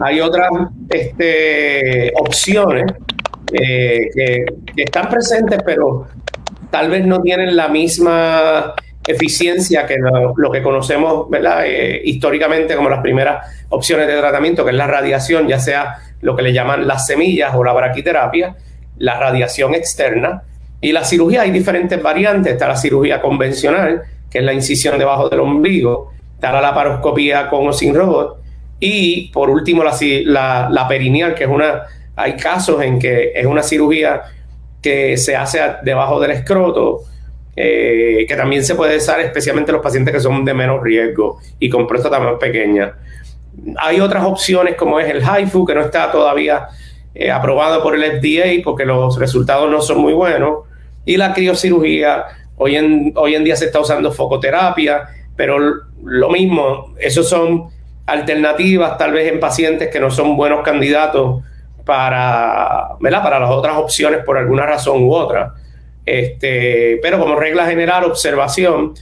Hay 0.00 0.20
otras 0.20 0.48
este, 0.88 2.12
opciones 2.16 2.86
eh, 3.52 4.08
que, 4.14 4.44
están 4.82 5.08
presentes, 5.08 5.60
pero 5.64 6.06
tal 6.70 6.90
vez 6.90 7.04
no 7.06 7.20
tienen 7.20 7.54
la 7.56 7.68
misma 7.68 8.74
eficiencia 9.08 9.86
que 9.86 9.96
lo, 10.36 10.50
que 10.52 10.62
conocemos. 10.62 11.26
Eh, 11.64 12.02
históricamente 12.04 12.76
como 12.76 12.90
las 12.90 13.00
primeras 13.00 13.46
opciones 13.70 14.06
de 14.06 14.18
tratamiento, 14.18 14.64
que 14.64 14.70
es 14.70 14.76
la 14.76 14.86
radiación, 14.86 15.48
ya 15.48 15.58
sea 15.58 15.96
lo 16.20 16.36
que 16.36 16.42
le 16.42 16.52
llaman 16.52 16.86
las 16.86 17.06
semillas 17.06 17.54
o 17.54 17.64
la 17.64 17.72
braquiterapia, 17.72 18.56
la 18.98 19.18
radiación 19.18 19.74
externa, 19.74 20.42
Y 20.80 20.92
la 20.92 21.02
cirugía 21.02 21.42
hay 21.42 21.50
diferentes 21.50 22.00
variantes. 22.00 22.52
Está 22.52 22.68
la 22.68 22.76
cirugía 22.76 23.20
convencional, 23.20 24.02
que 24.30 24.38
es 24.38 24.44
la 24.44 24.52
incisión 24.52 24.98
debajo 24.98 25.28
del 25.28 25.40
ombligo. 25.40 26.12
Está 26.34 26.52
la 26.52 26.60
laparoscopía 26.60 27.48
con 27.48 27.66
o 27.66 27.72
sin 27.72 27.94
robot. 27.94 28.38
Y 28.78 29.28
por 29.32 29.50
último, 29.50 29.82
la, 29.82 30.68
la, 30.70 30.86
perineal, 30.86 31.34
que 31.34 31.44
es 31.44 31.50
una. 31.50 31.82
Hay 32.14 32.36
casos 32.36 32.82
en 32.82 32.98
que 32.98 33.32
es 33.34 33.46
una 33.46 33.62
cirugía 33.62 34.22
que 34.82 35.16
se 35.16 35.34
hace 35.34 35.60
debajo 35.82 36.20
del 36.20 36.32
escroto, 36.32 37.00
eh, 37.60 38.24
que 38.28 38.36
también 38.36 38.64
se 38.64 38.76
puede 38.76 38.98
usar 38.98 39.18
especialmente 39.18 39.72
los 39.72 39.82
pacientes 39.82 40.14
que 40.14 40.20
son 40.20 40.44
de 40.44 40.54
menos 40.54 40.80
riesgo 40.80 41.40
y 41.58 41.68
con 41.68 41.88
próstata 41.88 42.20
más 42.20 42.34
pequeña. 42.38 42.94
Hay 43.78 43.98
otras 43.98 44.24
opciones 44.24 44.76
como 44.76 45.00
es 45.00 45.12
el 45.12 45.24
HIFU, 45.24 45.66
que 45.66 45.74
no 45.74 45.80
está 45.80 46.12
todavía 46.12 46.68
eh, 47.16 47.32
aprobado 47.32 47.82
por 47.82 47.96
el 47.96 48.20
FDA 48.20 48.62
porque 48.62 48.84
los 48.84 49.18
resultados 49.18 49.68
no 49.68 49.82
son 49.82 49.98
muy 49.98 50.12
buenos. 50.12 50.66
Y 51.04 51.16
la 51.16 51.34
criocirugía, 51.34 52.26
hoy 52.58 52.76
en, 52.76 53.12
hoy 53.16 53.34
en 53.34 53.42
día 53.42 53.56
se 53.56 53.64
está 53.64 53.80
usando 53.80 54.12
focoterapia, 54.12 55.08
pero 55.34 55.58
lo 56.04 56.30
mismo, 56.30 56.94
esos 57.00 57.28
son 57.28 57.70
alternativas 58.06 58.96
tal 58.98 59.10
vez 59.10 59.32
en 59.32 59.40
pacientes 59.40 59.88
que 59.88 59.98
no 59.98 60.12
son 60.12 60.36
buenos 60.36 60.62
candidatos 60.62 61.42
para, 61.84 62.90
para 63.00 63.40
las 63.40 63.50
otras 63.50 63.78
opciones 63.78 64.20
por 64.24 64.38
alguna 64.38 64.64
razón 64.64 65.02
u 65.02 65.12
otra. 65.12 65.54
Este, 66.08 66.98
pero 67.02 67.18
como 67.18 67.36
regla 67.36 67.66
general, 67.66 68.04
observación. 68.04 68.94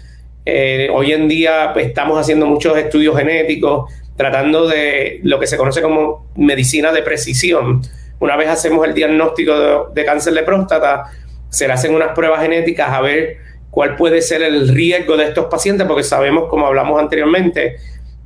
Eh, 0.45 0.89
hoy 0.93 1.13
en 1.13 1.29
día 1.29 1.71
pues, 1.73 1.87
estamos 1.87 2.19
haciendo 2.19 2.47
muchos 2.47 2.77
estudios 2.77 3.17
genéticos, 3.17 3.93
tratando 4.17 4.67
de 4.67 5.21
lo 5.23 5.39
que 5.39 5.47
se 5.47 5.57
conoce 5.57 5.81
como 5.83 6.33
medicina 6.35 6.91
de 6.91 7.03
precisión. 7.03 7.83
Una 8.19 8.37
vez 8.37 8.49
hacemos 8.49 8.85
el 8.87 8.93
diagnóstico 8.93 9.91
de, 9.95 10.05
cáncer 10.05 10.35
de 10.35 10.43
próstata, 10.43 11.05
se 11.49 11.69
le 11.69 11.75
hacen 11.75 11.95
unas 11.95 12.09
pruebas 12.09 12.43
genéticas 12.43 12.91
a 12.91 13.01
ver 13.01 13.37
cuál 13.71 13.95
puede 13.95 14.21
ser 14.21 14.43
el 14.43 14.69
riesgo 14.69 15.17
de 15.17 15.27
estos 15.27 15.47
pacientes, 15.47 15.87
porque 15.87 16.03
sabemos, 16.03 16.49
como 16.49 16.67
hablamos 16.67 17.01
anteriormente, 17.01 17.77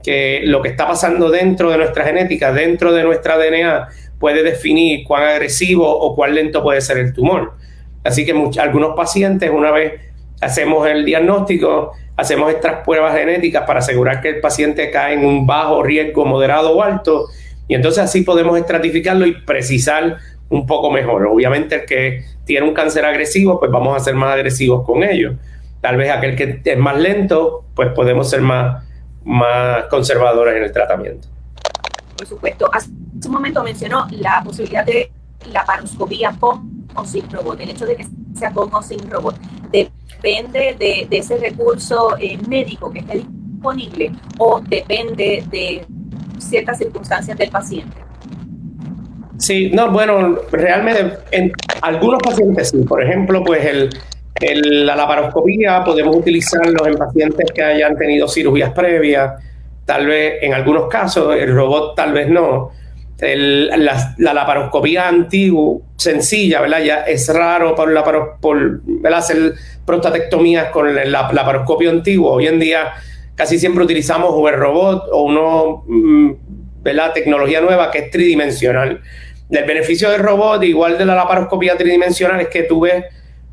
que 0.02 0.40
lo 0.44 0.62
que 0.62 0.70
está 0.70 0.88
pasando 0.88 1.28
dentro 1.28 1.70
de 1.70 1.76
nuestra 1.76 2.04
genética, 2.04 2.50
dentro 2.50 2.92
de 2.94 3.02
nuestra 3.02 3.36
DNA, 3.36 3.88
puede 4.18 4.42
definir 4.42 5.04
cuán 5.04 5.24
agresivo 5.24 5.86
o 5.86 6.14
cuán 6.14 6.34
lento 6.34 6.62
puede 6.62 6.80
ser 6.80 6.96
el 6.96 7.12
tumor. 7.12 7.60
Así 8.04 8.24
que 8.24 8.32
algunos 8.58 8.96
pacientes, 8.96 9.50
una 9.50 9.70
vez 9.70 10.00
hacemos 10.40 10.88
el 10.88 11.04
diagnóstico, 11.04 11.92
hacemos 12.16 12.52
estas 12.52 12.84
pruebas 12.84 13.14
genéticas 13.14 13.64
para 13.66 13.80
asegurar 13.80 14.20
que 14.20 14.30
el 14.30 14.40
paciente 14.40 14.90
cae 14.90 15.14
en 15.14 15.24
un 15.24 15.46
bajo 15.46 15.82
riesgo, 15.82 16.24
moderado 16.24 16.76
o 16.76 16.82
alto, 16.82 17.26
y 17.68 17.74
entonces 17.74 18.02
así 18.02 18.22
podemos 18.22 18.58
estratificarlo 18.58 19.26
y 19.26 19.32
precisar 19.42 20.18
un 20.48 20.66
poco 20.66 20.90
mejor. 20.90 21.26
Obviamente 21.26 21.76
el 21.76 21.84
que 21.84 22.24
tiene 22.44 22.66
un 22.66 22.74
cáncer 22.74 23.04
agresivo, 23.04 23.58
pues 23.58 23.70
vamos 23.70 23.96
a 23.96 24.00
ser 24.00 24.14
más 24.14 24.34
agresivos 24.34 24.84
con 24.84 25.04
ellos. 25.04 25.36
Tal 25.80 25.96
vez 25.96 26.10
aquel 26.10 26.36
que 26.36 26.60
es 26.64 26.78
más 26.78 26.98
lento, 26.98 27.64
pues 27.74 27.90
podemos 27.92 28.28
ser 28.28 28.42
más, 28.42 28.84
más 29.24 29.84
conservadores 29.84 30.56
en 30.56 30.64
el 30.64 30.72
tratamiento. 30.72 31.28
Por 32.16 32.26
supuesto, 32.26 32.68
hace 32.72 32.90
un 33.24 33.32
momento 33.32 33.62
mencionó 33.62 34.06
la 34.10 34.42
posibilidad 34.44 34.84
de 34.84 35.10
la 35.52 35.64
paroscopía 35.64 36.34
con 36.38 36.79
o 36.94 37.04
sin 37.04 37.28
robot, 37.30 37.60
el 37.60 37.70
hecho 37.70 37.86
de 37.86 37.96
que 37.96 38.06
sea 38.34 38.52
con 38.52 38.72
o 38.72 38.82
sin 38.82 39.10
robot, 39.10 39.36
depende 39.72 40.76
de, 40.78 41.08
ese 41.10 41.36
recurso 41.38 42.16
eh, 42.18 42.38
médico 42.48 42.92
que 42.92 43.00
esté 43.00 43.18
disponible 43.18 44.12
o 44.38 44.60
depende 44.60 45.44
de 45.50 45.84
ciertas 46.38 46.78
circunstancias 46.78 47.36
del 47.36 47.50
paciente. 47.50 47.96
Sí, 49.38 49.70
no, 49.72 49.90
bueno, 49.90 50.36
realmente 50.52 51.18
en 51.30 51.52
algunos 51.80 52.22
pacientes 52.22 52.70
sí. 52.70 52.78
Por 52.78 53.02
ejemplo, 53.02 53.42
pues 53.42 53.64
el, 53.64 53.90
la 54.86 54.96
laparoscopía 54.96 55.82
podemos 55.84 56.14
utilizarlo 56.14 56.86
en 56.86 56.96
pacientes 56.96 57.50
que 57.54 57.62
hayan 57.62 57.96
tenido 57.96 58.28
cirugías 58.28 58.72
previas, 58.72 59.42
tal 59.86 60.06
vez 60.06 60.42
en 60.42 60.54
algunos 60.54 60.88
casos, 60.88 61.34
el 61.36 61.54
robot 61.54 61.96
tal 61.96 62.12
vez 62.12 62.28
no 62.28 62.70
la, 63.20 64.14
laparoscopía 64.18 65.08
antigua, 65.08 65.78
sencilla, 65.96 66.60
¿verdad? 66.60 66.82
Ya 66.82 67.00
es 67.02 67.28
raro 67.28 67.74
la, 67.86 68.04
por 68.40 68.80
hacer 69.14 69.54
prostatectomías 69.84 70.70
con 70.70 70.94
la, 70.94 71.04
laparoscopio 71.04 71.90
antiguo. 71.90 72.32
Hoy 72.32 72.46
en 72.46 72.58
día 72.58 72.92
casi 73.34 73.58
siempre 73.58 73.84
utilizamos 73.84 74.34
el 74.50 74.58
robot 74.58 75.08
o 75.12 75.22
uno, 75.22 75.84
mm, 75.86 76.32
¿verdad? 76.82 77.12
Tecnología 77.12 77.60
nueva 77.60 77.90
que 77.90 77.98
es 77.98 78.10
tridimensional. 78.10 79.02
El 79.50 79.64
beneficio 79.64 80.10
del 80.10 80.20
robot, 80.20 80.62
igual 80.62 80.96
de 80.96 81.04
la 81.04 81.14
laparoscopía 81.14 81.76
tridimensional, 81.76 82.40
es 82.40 82.48
que 82.48 82.62
tú 82.62 82.80
ves 82.80 83.04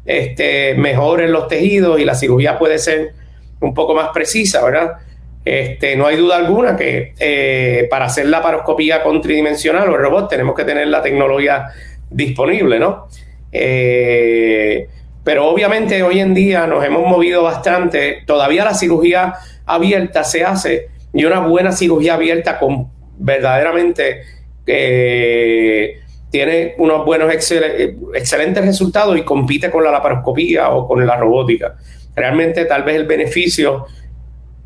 este, 0.06 0.76
mejor 0.76 1.22
en 1.22 1.32
los 1.34 1.48
tejidos 1.48 2.00
y 2.00 2.06
la 2.06 2.16
cirugía 2.16 2.58
puede 2.58 2.78
ser 2.80 3.14
un 3.60 3.74
poco 3.74 3.94
más 3.96 4.10
precisa, 4.14 4.64
¿verdad? 4.64 4.94
Este, 5.48 5.96
no 5.96 6.06
hay 6.06 6.18
duda 6.18 6.36
alguna 6.36 6.76
que 6.76 7.14
eh, 7.18 7.88
para 7.90 8.08
hacer 8.08 8.26
la 8.26 8.42
paroscopía 8.42 9.02
con 9.02 9.22
tridimensional 9.22 9.88
o 9.88 9.96
el 9.96 10.02
robot 10.02 10.30
tenemos 10.30 10.54
que 10.54 10.66
tener 10.66 10.90
la 10.90 11.02
tecnología 11.02 11.68
disponible, 12.10 12.78
¿no? 12.78 13.08
Eh, 13.54 14.90
pero 15.24 15.48
obviamente 15.48 16.04
hoy 16.04 16.20
en 16.20 16.34
día 16.34 16.68
nos 16.68 16.84
hemos 16.84 17.08
movido 17.08 17.44
bastante. 17.44 18.24
Todavía 18.26 18.66
la 18.66 18.74
cirugía 18.74 19.36
abierta 19.66 20.26
se 20.26 20.44
hace 20.44 20.90
y 21.14 21.24
una 21.24 21.40
buena 21.40 21.72
cirugía 21.72 22.16
abierta 22.16 22.60
con 22.60 22.90
verdaderamente 23.18 24.24
eh, 24.66 26.02
tiene 26.30 26.76
unos 26.78 27.06
buenos 27.06 27.34
excelentes 27.34 28.66
resultados 28.66 29.18
y 29.18 29.24
compite 29.24 29.72
con 29.72 29.82
la 29.82 29.92
laparoscopía 29.92 30.72
o 30.72 30.86
con 30.86 31.08
la 31.08 31.16
robótica. 31.16 31.78
Realmente 32.14 32.66
tal 32.66 32.84
vez 32.84 32.98
el 32.98 33.06
beneficio 33.06 33.86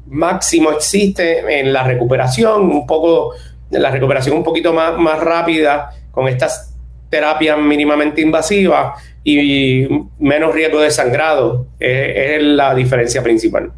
máximo 0.08 0.72
existe 0.72 1.60
en 1.60 1.72
la 1.72 1.84
recuperación, 1.84 2.63
un 2.63 2.86
poco, 2.86 3.34
la 3.70 3.91
recuperación 3.91 4.38
un 4.38 4.43
poquito 4.43 4.74
más, 4.74 4.98
más 4.98 5.20
rápida 5.20 5.91
con 6.12 6.27
estas 6.27 6.75
terapias 7.10 7.58
mínimamente 7.60 8.22
invasivas 8.22 9.01
y 9.24 9.88
menos 10.20 10.53
riesgo 10.53 10.79
de 10.79 10.91
sangrado. 10.91 11.67
Es, 11.79 12.41
la 12.41 12.74
diferencia 12.74 13.22
principal. 13.22 13.72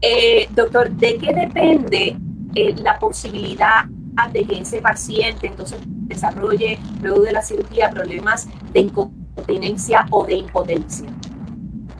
Eh, 0.00 0.48
doctor, 0.54 0.90
¿de 0.90 1.16
qué 1.16 1.34
depende 1.34 2.16
eh, 2.54 2.74
la 2.76 2.98
posibilidad 2.98 3.84
de 4.32 4.44
que 4.44 4.60
ese 4.60 4.80
paciente 4.80 5.48
entonces 5.48 5.78
desarrolle 5.84 6.78
luego 7.02 7.22
de 7.22 7.32
la 7.32 7.42
cirugía 7.42 7.90
problemas 7.90 8.48
de 8.72 8.80
incontinencia 8.80 10.06
o 10.10 10.24
de 10.24 10.34
impotencia? 10.34 11.08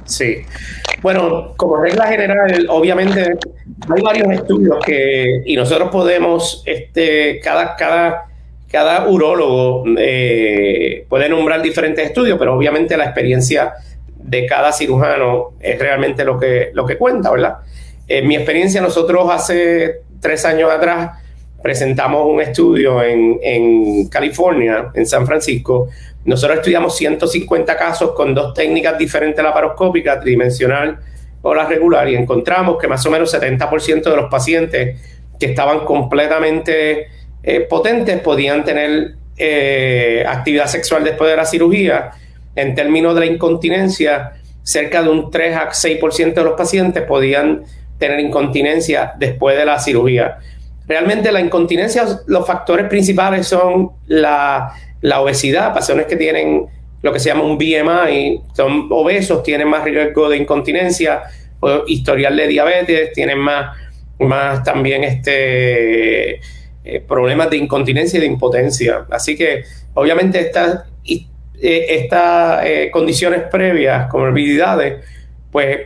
Sí. 0.07 0.45
Bueno, 1.03 1.55
como 1.57 1.77
regla 1.77 2.07
general, 2.07 2.67
obviamente 2.71 3.37
hay 3.95 4.03
varios 4.03 4.31
estudios 4.31 4.79
que, 4.85 5.43
y 5.45 5.57
nosotros 5.57 5.91
podemos, 5.91 6.63
este, 6.65 7.41
cada, 7.41 7.77
cada, 7.77 8.27
cada 8.71 9.07
urólogo 9.09 9.85
eh, 9.99 11.05
puede 11.09 11.29
nombrar 11.29 11.63
diferentes 11.63 12.07
estudios, 12.07 12.39
pero 12.39 12.57
obviamente 12.57 12.97
la 12.97 13.05
experiencia 13.05 13.75
de 14.17 14.47
cada 14.47 14.73
cirujano 14.73 15.53
es 15.61 15.79
realmente 15.79 16.25
lo 16.25 16.39
que, 16.39 16.71
lo 16.73 16.87
que 16.87 16.97
cuenta, 16.97 17.31
¿verdad? 17.31 17.59
En 18.09 18.27
mi 18.27 18.37
experiencia, 18.37 18.81
nosotros 18.81 19.29
hace 19.31 20.01
tres 20.21 20.45
años 20.45 20.71
atrás 20.71 21.19
presentamos 21.67 22.33
un 22.33 22.41
estudio 22.41 23.03
en, 23.03 23.41
en 23.43 24.07
California, 24.07 24.93
en 24.95 25.05
San 25.05 25.27
Francisco, 25.27 25.89
nosotros 26.25 26.59
estudiamos 26.59 26.97
150 26.97 27.77
casos 27.77 28.13
con 28.13 28.33
dos 28.33 28.55
técnicas 28.55 28.97
diferentes 28.97 29.43
laparoscópicas, 29.43 30.21
tridimensional 30.21 31.01
o 31.43 31.53
la 31.53 31.67
regular, 31.67 32.09
y 32.09 32.15
encontramos 32.15 32.79
que 32.81 32.87
más 32.87 33.05
o 33.05 33.11
menos 33.11 33.35
70% 33.35 34.05
de 34.05 34.17
los 34.17 34.31
pacientes 34.31 35.01
que 35.41 35.47
estaban 35.47 35.81
completamente 35.81 37.09
eh, 37.43 37.61
potentes 37.63 38.21
podían 38.21 38.63
tener 38.65 39.17
eh, 39.37 40.25
actividad 40.25 40.69
sexual 40.69 41.03
después 41.03 41.29
de 41.29 41.37
la 41.37 41.47
cirugía. 41.47 42.13
En 42.55 42.77
términos 42.77 43.13
de 43.17 43.21
la 43.23 43.27
incontinencia, 43.27 44.35
cerca 44.63 45.03
de 45.03 45.09
un 45.09 45.33
3 45.33 45.57
a 45.57 45.71
6% 45.71 46.33
de 46.33 46.45
los 46.45 46.55
pacientes 46.55 47.03
podían 47.03 47.65
tener 47.99 48.21
incontinencia 48.21 49.15
después 49.19 49.57
de 49.57 49.67
la 49.67 49.81
cirugía. 49.81 50.39
Realmente 50.88 51.33
la 51.33 51.40
incontinencia, 51.40 52.05
los 52.26 52.47
factores 52.47 52.88
principales 52.88 53.47
son 53.47 53.90
la 54.07 54.73
la 55.07 55.21
obesidad, 55.21 55.75
pacientes 55.75 56.07
que 56.07 56.16
tienen 56.16 56.66
lo 57.02 57.12
que 57.12 57.21
se 57.21 57.28
llama 57.28 57.45
un 57.45 57.57
BMI, 57.57 58.40
son 58.55 58.88
obesos, 58.90 59.43
tienen 59.43 59.69
más 59.69 59.85
riesgo 59.85 60.28
de 60.28 60.38
incontinencia, 60.38 61.23
historial 61.87 62.37
de 62.37 62.49
diabetes, 62.49 63.12
tienen 63.12 63.38
más, 63.38 63.76
más 64.19 64.64
también 64.64 65.05
este, 65.05 66.40
eh, 66.85 67.00
problemas 67.07 67.50
de 67.50 67.59
incontinencia 67.59 68.19
y 68.19 68.21
de 68.21 68.26
impotencia. 68.26 69.07
Así 69.11 69.37
que 69.37 69.62
obviamente 69.95 70.40
estas, 70.40 70.85
eh, 71.05 71.26
eh, 71.62 72.90
condiciones 72.93 73.43
previas, 73.50 74.09
comorbilidades, 74.09 75.05
pues 75.52 75.78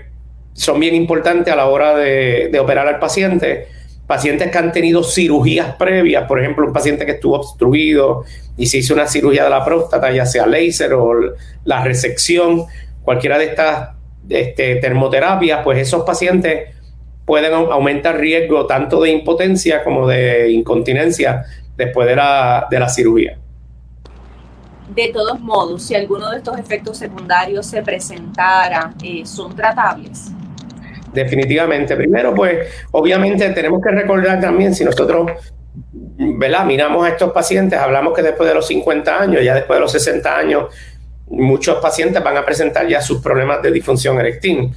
son 0.55 0.81
bien 0.81 0.95
importantes 0.95 1.53
a 1.53 1.57
la 1.57 1.67
hora 1.67 1.95
de, 1.95 2.49
de 2.51 2.59
operar 2.59 2.89
al 2.89 2.99
paciente 2.99 3.67
pacientes 4.11 4.51
que 4.51 4.59
han 4.59 4.73
tenido 4.73 5.05
cirugías 5.05 5.77
previas, 5.77 6.27
por 6.27 6.41
ejemplo, 6.41 6.67
un 6.67 6.73
paciente 6.73 7.07
que 7.07 7.13
estuvo 7.13 7.37
obstruido 7.37 8.25
y 8.57 8.67
se 8.67 8.79
hizo 8.79 8.93
una 8.93 9.07
cirugía 9.07 9.45
de 9.45 9.51
la 9.51 9.65
próstata, 9.65 10.11
ya 10.11 10.27
sea 10.27 10.49
láser 10.49 10.95
o 10.95 11.13
la 11.63 11.85
resección, 11.85 12.65
cualquiera 13.05 13.39
de 13.39 13.45
estas 13.45 13.91
este, 14.29 14.77
termoterapias, 14.77 15.61
pues 15.63 15.79
esos 15.79 16.03
pacientes 16.03 16.75
pueden 17.25 17.55
aumentar 17.55 18.19
riesgo 18.19 18.67
tanto 18.67 19.01
de 19.01 19.13
impotencia 19.13 19.85
como 19.85 20.09
de 20.09 20.51
incontinencia 20.51 21.45
después 21.77 22.09
de 22.09 22.17
la, 22.17 22.67
de 22.69 22.81
la 22.81 22.89
cirugía. 22.89 23.39
De 24.93 25.13
todos 25.13 25.39
modos, 25.39 25.85
si 25.85 25.95
alguno 25.95 26.31
de 26.31 26.39
estos 26.39 26.59
efectos 26.59 26.99
secundarios 26.99 27.65
se 27.65 27.81
presentara, 27.81 28.93
eh, 29.05 29.25
¿son 29.25 29.55
tratables? 29.55 30.33
Definitivamente. 31.13 31.97
Primero, 31.97 32.35
pues, 32.35 32.69
obviamente 32.93 33.51
tenemos 33.51 33.83
que 33.83 33.91
recordar 33.91 34.41
también, 34.41 34.75
si 34.75 34.85
nosotros, 34.85 35.31
¿verdad? 35.95 36.65
Miramos 36.65 37.07
a 37.07 37.11
estos 37.11 37.33
pacientes, 37.33 37.79
hablamos 37.79 38.15
que 38.15 38.23
después 38.23 38.49
de 38.49 38.55
los 38.55 38.67
50 38.67 39.21
años, 39.21 39.43
ya 39.43 39.55
después 39.55 39.77
de 39.77 39.81
los 39.81 39.93
60 39.93 40.37
años, 40.37 40.75
muchos 41.29 41.79
pacientes 41.81 42.23
van 42.23 42.37
a 42.37 42.45
presentar 42.45 42.87
ya 42.89 43.01
sus 43.01 43.21
problemas 43.21 43.63
de 43.63 43.71
disfunción 43.71 44.19
eréctil. 44.19 44.71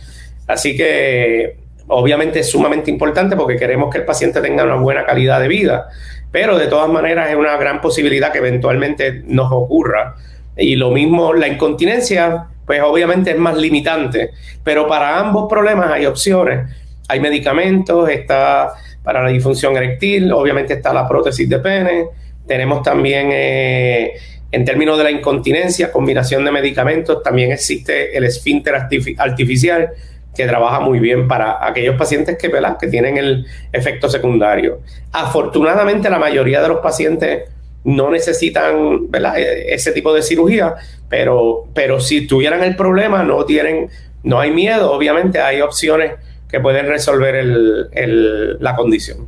Así 0.48 0.75
que, 0.75 1.58
obviamente 1.88 2.40
es 2.40 2.50
sumamente 2.50 2.90
importante 2.90 3.36
porque 3.36 3.58
queremos 3.58 3.92
que 3.92 4.00
el 4.00 4.06
paciente 4.06 4.42
tenga 4.42 4.63
una 4.63 4.75
buena 4.75 5.06
calidad 5.06 5.40
de 5.40 5.48
vida, 5.48 5.88
pero 6.32 6.58
de 6.58 6.68
todas 6.68 6.90
maneras 6.90 7.30
es 7.30 7.36
una 7.36 7.58
gran 7.58 7.82
posibilidad 7.82 8.32
que 8.32 8.40
eventualmente 8.40 9.24
nos 9.25 9.52
ocurra. 9.52 10.16
Y 10.56 10.75
lo 10.75 10.92
mismo, 10.92 11.34
la 11.34 11.48
incontinencia, 11.48 12.48
pues 12.65 12.82
obviamente 12.82 13.32
es 13.32 13.38
más 13.38 13.58
limitante, 13.58 14.32
pero 14.63 14.88
para 14.88 15.20
ambos 15.20 15.48
problemas 15.50 15.91
hay 15.91 16.05
opciones. 16.05 16.70
Hay 17.08 17.20
medicamentos, 17.20 18.10
está 18.10 18.74
para 19.03 19.22
la 19.22 19.29
disfunción 19.29 19.75
eréctil, 19.75 20.32
obviamente 20.32 20.74
está 20.74 20.93
la 20.93 21.08
prótesis 21.08 21.48
de 21.50 21.60
pene, 21.60 22.05
tenemos 22.48 22.82
también 22.82 23.29
eh, 23.32 24.13
en 24.51 24.65
términos 24.65 24.98
de 24.98 25.03
la 25.03 25.12
incontinencia, 25.12 25.91
combinación 25.91 26.46
de 26.46 26.51
medicamentos, 26.51 27.22
también 27.22 27.51
existe 27.51 28.15
el 28.15 28.24
esfínter 28.24 28.75
artificial 29.17 29.89
que 30.36 30.48
trabaja 30.48 30.79
muy 30.79 31.00
bien 31.00 31.27
para 31.27 31.65
aquellos 31.65 31.96
pacientes 31.96 32.38
que, 32.38 32.51
que 32.79 32.88
tienen 32.88 33.17
el 33.17 33.46
efecto 33.72 34.10
secundario. 34.10 34.82
Afortunadamente 35.12 36.10
la 36.10 36.20
mayoría 36.20 36.62
de 36.62 36.67
los 36.70 36.79
pacientes 36.79 37.43
no 37.84 38.10
necesitan 38.10 39.08
e, 39.36 39.74
ese 39.74 39.92
tipo 39.92 40.13
de 40.13 40.22
cirugía, 40.22 40.75
pero, 41.10 41.66
pero 41.74 42.00
si 42.00 42.28
tuvieran 42.28 42.63
el 42.63 42.75
problema, 42.75 43.24
no 43.24 43.46
tienen, 43.46 43.90
no 44.24 44.40
hay 44.40 44.52
miedo, 44.52 44.92
obviamente 44.92 45.40
hay 45.40 45.62
opciones 45.62 46.13
que 46.50 46.60
pueden 46.60 46.88
resolver 46.88 47.36
el, 47.36 48.58
la 48.60 48.75
condición. 48.75 49.28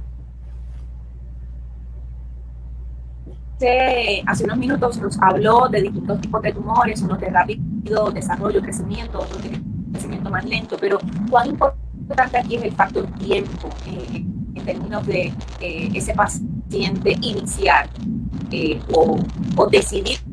hace 4.27 4.43
unos 4.43 4.57
minutos 4.57 4.97
nos 4.99 5.19
habló 5.21 5.67
de 5.69 5.81
distintos 5.81 6.21
tipos 6.21 6.41
de 6.43 6.51
tumores, 6.53 7.01
uno 7.01 7.17
de 7.17 7.29
rápido 7.29 8.11
desarrollo, 8.11 8.61
crecimiento, 8.61 9.19
otro 9.19 9.39
de 9.39 9.59
crecimiento 9.91 10.29
más 10.29 10.45
lento, 10.45 10.77
pero 10.79 10.99
¿cuán 11.31 11.47
importante 11.47 12.37
aquí 12.37 12.57
es 12.57 12.63
el 12.63 12.71
factor 12.73 13.07
tiempo 13.17 13.69
eh, 13.87 14.23
en 14.53 14.65
términos 14.65 15.07
de 15.07 15.33
eh, 15.61 15.89
ese 15.93 16.13
paciente 16.13 17.17
iniciar 17.21 17.89
eh, 18.51 18.79
o, 18.91 19.17
o 19.55 19.67
decidirse 19.67 20.23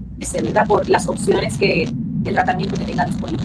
por 0.66 0.88
las 0.88 1.08
opciones 1.08 1.58
que 1.58 1.84
el 1.84 2.34
tratamiento 2.34 2.76
que 2.76 2.84
tenga 2.84 3.04
disponible. 3.04 3.44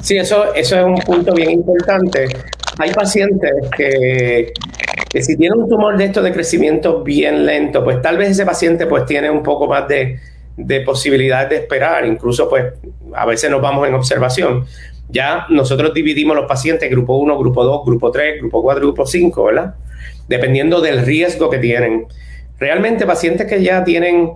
Sí, 0.00 0.16
eso, 0.16 0.54
eso 0.54 0.78
es 0.78 0.84
un 0.84 0.96
punto 0.96 1.34
bien 1.34 1.50
importante. 1.50 2.28
Hay 2.78 2.92
pacientes 2.92 3.50
que, 3.76 4.52
que 5.10 5.22
si 5.22 5.36
tienen 5.36 5.60
un 5.60 5.68
tumor 5.68 5.96
de 5.96 6.04
esto 6.04 6.22
de 6.22 6.32
crecimiento 6.32 7.02
bien 7.02 7.44
lento, 7.44 7.84
pues 7.84 8.00
tal 8.00 8.16
vez 8.16 8.30
ese 8.30 8.46
paciente 8.46 8.86
pues 8.86 9.04
tiene 9.04 9.28
un 9.30 9.42
poco 9.42 9.66
más 9.66 9.86
de, 9.88 10.18
de 10.56 10.80
posibilidad 10.80 11.48
de 11.48 11.56
esperar, 11.56 12.06
incluso 12.06 12.48
pues 12.48 12.64
a 13.14 13.26
veces 13.26 13.50
nos 13.50 13.62
vamos 13.62 13.86
en 13.86 13.94
observación. 13.94 14.64
Ya 15.08 15.46
nosotros 15.48 15.94
dividimos 15.94 16.36
los 16.36 16.46
pacientes 16.46 16.90
grupo 16.90 17.16
1, 17.16 17.38
grupo 17.38 17.64
2, 17.64 17.84
grupo 17.86 18.10
3, 18.10 18.40
grupo 18.40 18.62
4, 18.62 18.82
grupo 18.82 19.06
5, 19.06 19.44
¿verdad? 19.44 19.74
Dependiendo 20.28 20.80
del 20.80 21.04
riesgo 21.04 21.48
que 21.48 21.58
tienen. 21.58 22.06
Realmente 22.58 23.06
pacientes 23.06 23.46
que 23.46 23.62
ya 23.62 23.84
tienen 23.84 24.32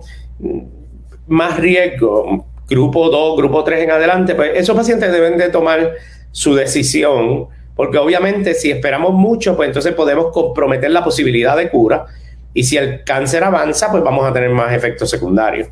más 1.27 1.59
riesgo, 1.59 2.45
grupo 2.67 3.09
2, 3.09 3.37
grupo 3.37 3.63
3 3.63 3.83
en 3.83 3.91
adelante, 3.91 4.35
pues 4.35 4.51
esos 4.55 4.75
pacientes 4.75 5.11
deben 5.11 5.37
de 5.37 5.49
tomar 5.49 5.93
su 6.31 6.55
decisión, 6.55 7.47
porque 7.75 7.97
obviamente 7.97 8.53
si 8.53 8.71
esperamos 8.71 9.13
mucho, 9.13 9.55
pues 9.55 9.67
entonces 9.67 9.93
podemos 9.93 10.31
comprometer 10.31 10.91
la 10.91 11.03
posibilidad 11.03 11.57
de 11.57 11.69
cura 11.69 12.05
y 12.53 12.63
si 12.63 12.77
el 12.77 13.03
cáncer 13.03 13.43
avanza, 13.43 13.91
pues 13.91 14.03
vamos 14.03 14.29
a 14.29 14.33
tener 14.33 14.49
más 14.49 14.73
efectos 14.73 15.09
secundarios. 15.09 15.69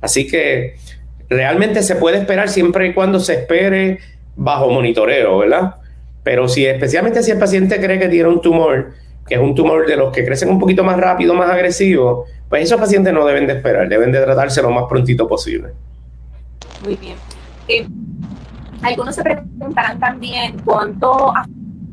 Así 0.00 0.26
que 0.26 0.74
realmente 1.28 1.82
se 1.82 1.96
puede 1.96 2.18
esperar 2.18 2.48
siempre 2.48 2.88
y 2.88 2.94
cuando 2.94 3.20
se 3.20 3.34
espere 3.34 3.98
bajo 4.36 4.70
monitoreo, 4.70 5.38
¿verdad? 5.38 5.76
Pero 6.22 6.48
si 6.48 6.66
especialmente 6.66 7.22
si 7.22 7.30
el 7.30 7.38
paciente 7.38 7.80
cree 7.80 7.98
que 7.98 8.08
tiene 8.08 8.28
un 8.28 8.40
tumor, 8.40 8.92
que 9.26 9.34
es 9.34 9.40
un 9.40 9.54
tumor 9.54 9.86
de 9.86 9.96
los 9.96 10.12
que 10.12 10.24
crecen 10.24 10.50
un 10.50 10.58
poquito 10.58 10.84
más 10.84 10.98
rápido, 10.98 11.34
más 11.34 11.48
agresivo, 11.50 12.26
pues 12.48 12.64
esos 12.64 12.78
pacientes 12.78 13.12
no 13.12 13.24
deben 13.24 13.46
de 13.46 13.54
esperar, 13.54 13.88
deben 13.88 14.12
de 14.12 14.20
tratarse 14.20 14.62
lo 14.62 14.70
más 14.70 14.84
prontito 14.88 15.26
posible. 15.26 15.70
Muy 16.84 16.96
bien. 16.96 17.16
Eh, 17.68 17.86
algunos 18.82 19.14
se 19.14 19.22
preguntarán 19.22 19.98
también 19.98 20.56
cuánto 20.64 21.32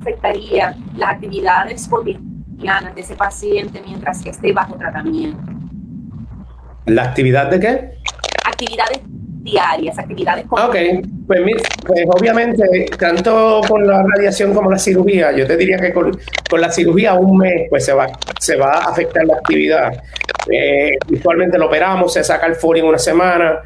afectaría 0.02 0.76
las 0.98 1.12
actividades 1.12 1.88
cotidianas 1.88 2.94
de 2.94 3.02
ese 3.02 3.16
paciente 3.16 3.82
mientras 3.86 4.22
que 4.22 4.32
esté 4.32 4.52
bajo 4.52 4.76
tratamiento. 4.76 5.40
¿La 6.86 7.04
actividad 7.04 7.50
de 7.50 7.60
qué? 7.60 7.92
Actividades 8.46 9.00
diarias, 9.44 9.98
actividades 9.98 10.46
con... 10.46 10.62
Ok, 10.62 10.76
pues, 11.28 11.42
pues, 11.86 12.06
obviamente, 12.08 12.90
tanto 12.98 13.62
con 13.68 13.86
la 13.88 14.04
radiación 14.04 14.54
como 14.54 14.70
la 14.70 14.78
cirugía, 14.78 15.32
yo 15.32 15.48
te 15.48 15.58
diría 15.58 15.78
que 15.78 15.94
con, 15.94 16.18
con 16.50 16.62
la 16.62 16.72
cirugía 16.72 17.14
un 17.14 17.38
mes 17.38 17.68
pues 17.70 17.86
se 17.86 17.94
va, 17.94 18.08
se 18.40 18.56
va 18.56 18.72
a 18.72 18.92
afectar 18.92 19.26
la 19.26 19.36
actividad. 19.36 20.04
Eh, 20.52 20.92
usualmente 21.12 21.58
lo 21.58 21.68
operamos, 21.68 22.14
se 22.14 22.24
saca 22.24 22.48
el 22.48 22.58
en 22.78 22.86
una 22.86 22.98
semana, 22.98 23.60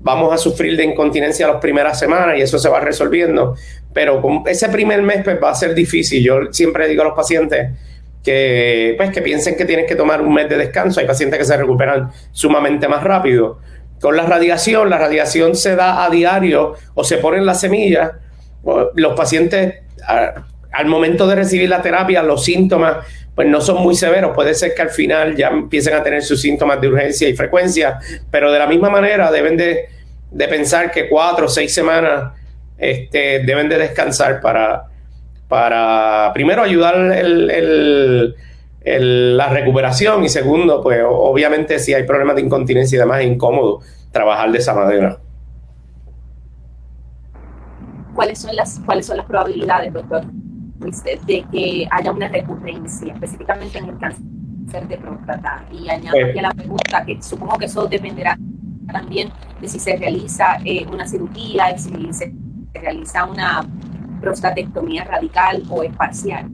vamos 0.00 0.32
a 0.32 0.38
sufrir 0.38 0.76
de 0.76 0.84
incontinencia 0.84 1.46
las 1.46 1.60
primeras 1.60 1.98
semanas 1.98 2.38
y 2.38 2.42
eso 2.42 2.58
se 2.58 2.68
va 2.68 2.80
resolviendo, 2.80 3.54
pero 3.92 4.20
con 4.22 4.42
ese 4.46 4.68
primer 4.68 5.02
mes 5.02 5.22
pues 5.24 5.38
va 5.42 5.50
a 5.50 5.54
ser 5.54 5.74
difícil. 5.74 6.22
Yo 6.22 6.52
siempre 6.52 6.88
digo 6.88 7.02
a 7.02 7.06
los 7.06 7.14
pacientes 7.14 7.70
que, 8.22 8.94
pues, 8.96 9.10
que 9.10 9.22
piensen 9.22 9.56
que 9.56 9.64
tienen 9.64 9.86
que 9.86 9.96
tomar 9.96 10.20
un 10.20 10.32
mes 10.32 10.48
de 10.48 10.56
descanso, 10.56 11.00
hay 11.00 11.06
pacientes 11.06 11.38
que 11.38 11.44
se 11.44 11.56
recuperan 11.56 12.10
sumamente 12.32 12.88
más 12.88 13.02
rápido 13.02 13.58
con 14.00 14.16
la 14.16 14.24
radiación, 14.24 14.90
la 14.90 14.98
radiación 14.98 15.54
se 15.54 15.76
da 15.76 16.04
a 16.04 16.10
diario 16.10 16.74
o 16.94 17.04
se 17.04 17.18
ponen 17.18 17.44
las 17.46 17.60
semillas. 17.60 18.12
Los 18.94 19.14
pacientes, 19.14 19.76
al 20.06 20.86
momento 20.86 21.26
de 21.26 21.36
recibir 21.36 21.68
la 21.68 21.82
terapia, 21.82 22.22
los 22.22 22.44
síntomas 22.44 22.98
pues 23.34 23.46
no 23.48 23.60
son 23.60 23.82
muy 23.82 23.94
severos. 23.94 24.34
Puede 24.34 24.54
ser 24.54 24.74
que 24.74 24.82
al 24.82 24.90
final 24.90 25.36
ya 25.36 25.48
empiecen 25.48 25.94
a 25.94 26.02
tener 26.02 26.22
sus 26.22 26.40
síntomas 26.40 26.80
de 26.80 26.88
urgencia 26.88 27.28
y 27.28 27.36
frecuencia, 27.36 27.98
pero 28.30 28.50
de 28.50 28.58
la 28.58 28.66
misma 28.66 28.90
manera 28.90 29.30
deben 29.30 29.56
de, 29.56 29.88
pensar 30.48 30.90
que 30.90 31.08
cuatro 31.08 31.46
o 31.46 31.48
seis 31.48 31.72
semanas 31.72 32.32
este, 32.76 33.44
deben 33.44 33.68
de 33.68 33.78
descansar 33.78 34.40
para, 34.40 34.84
para 35.48 36.32
primero 36.34 36.62
ayudar 36.62 36.96
el 37.12 38.34
la 39.00 39.48
recuperación 39.48 40.24
y 40.24 40.28
segundo, 40.28 40.82
pues 40.82 41.00
obviamente 41.06 41.78
si 41.78 41.94
hay 41.94 42.04
problemas 42.04 42.36
de 42.36 42.42
incontinencia 42.42 42.96
y 42.96 42.98
demás 42.98 43.20
es 43.20 43.26
incómodo 43.26 43.80
trabajar 44.12 44.50
de 44.50 44.58
esa 44.58 44.74
manera. 44.74 45.18
¿Cuáles 48.14 48.40
son 48.40 48.56
las, 48.56 48.80
cuáles 48.84 49.06
son 49.06 49.16
las 49.16 49.26
probabilidades, 49.26 49.92
doctor, 49.92 50.24
de 50.26 51.44
que 51.52 51.86
haya 51.90 52.10
una 52.10 52.28
recurrencia, 52.28 53.12
específicamente 53.12 53.78
en 53.78 53.90
el 53.90 53.98
cáncer 53.98 54.88
de 54.88 54.98
próstata? 54.98 55.64
Y 55.70 55.88
añado 55.88 56.16
pues 56.16 56.30
aquí 56.30 56.38
a 56.38 56.42
la 56.42 56.50
pregunta, 56.50 57.04
que 57.04 57.22
supongo 57.22 57.58
que 57.58 57.66
eso 57.66 57.86
dependerá 57.86 58.36
también 58.92 59.30
de 59.60 59.68
si 59.68 59.78
se 59.78 59.96
realiza 59.96 60.58
eh, 60.64 60.86
una 60.90 61.06
cirugía, 61.06 61.76
si 61.78 62.12
se 62.12 62.32
realiza 62.74 63.24
una 63.24 63.64
prostatectomía 64.20 65.04
radical 65.04 65.62
o 65.68 65.82
es 65.82 65.94
parcial. 65.96 66.50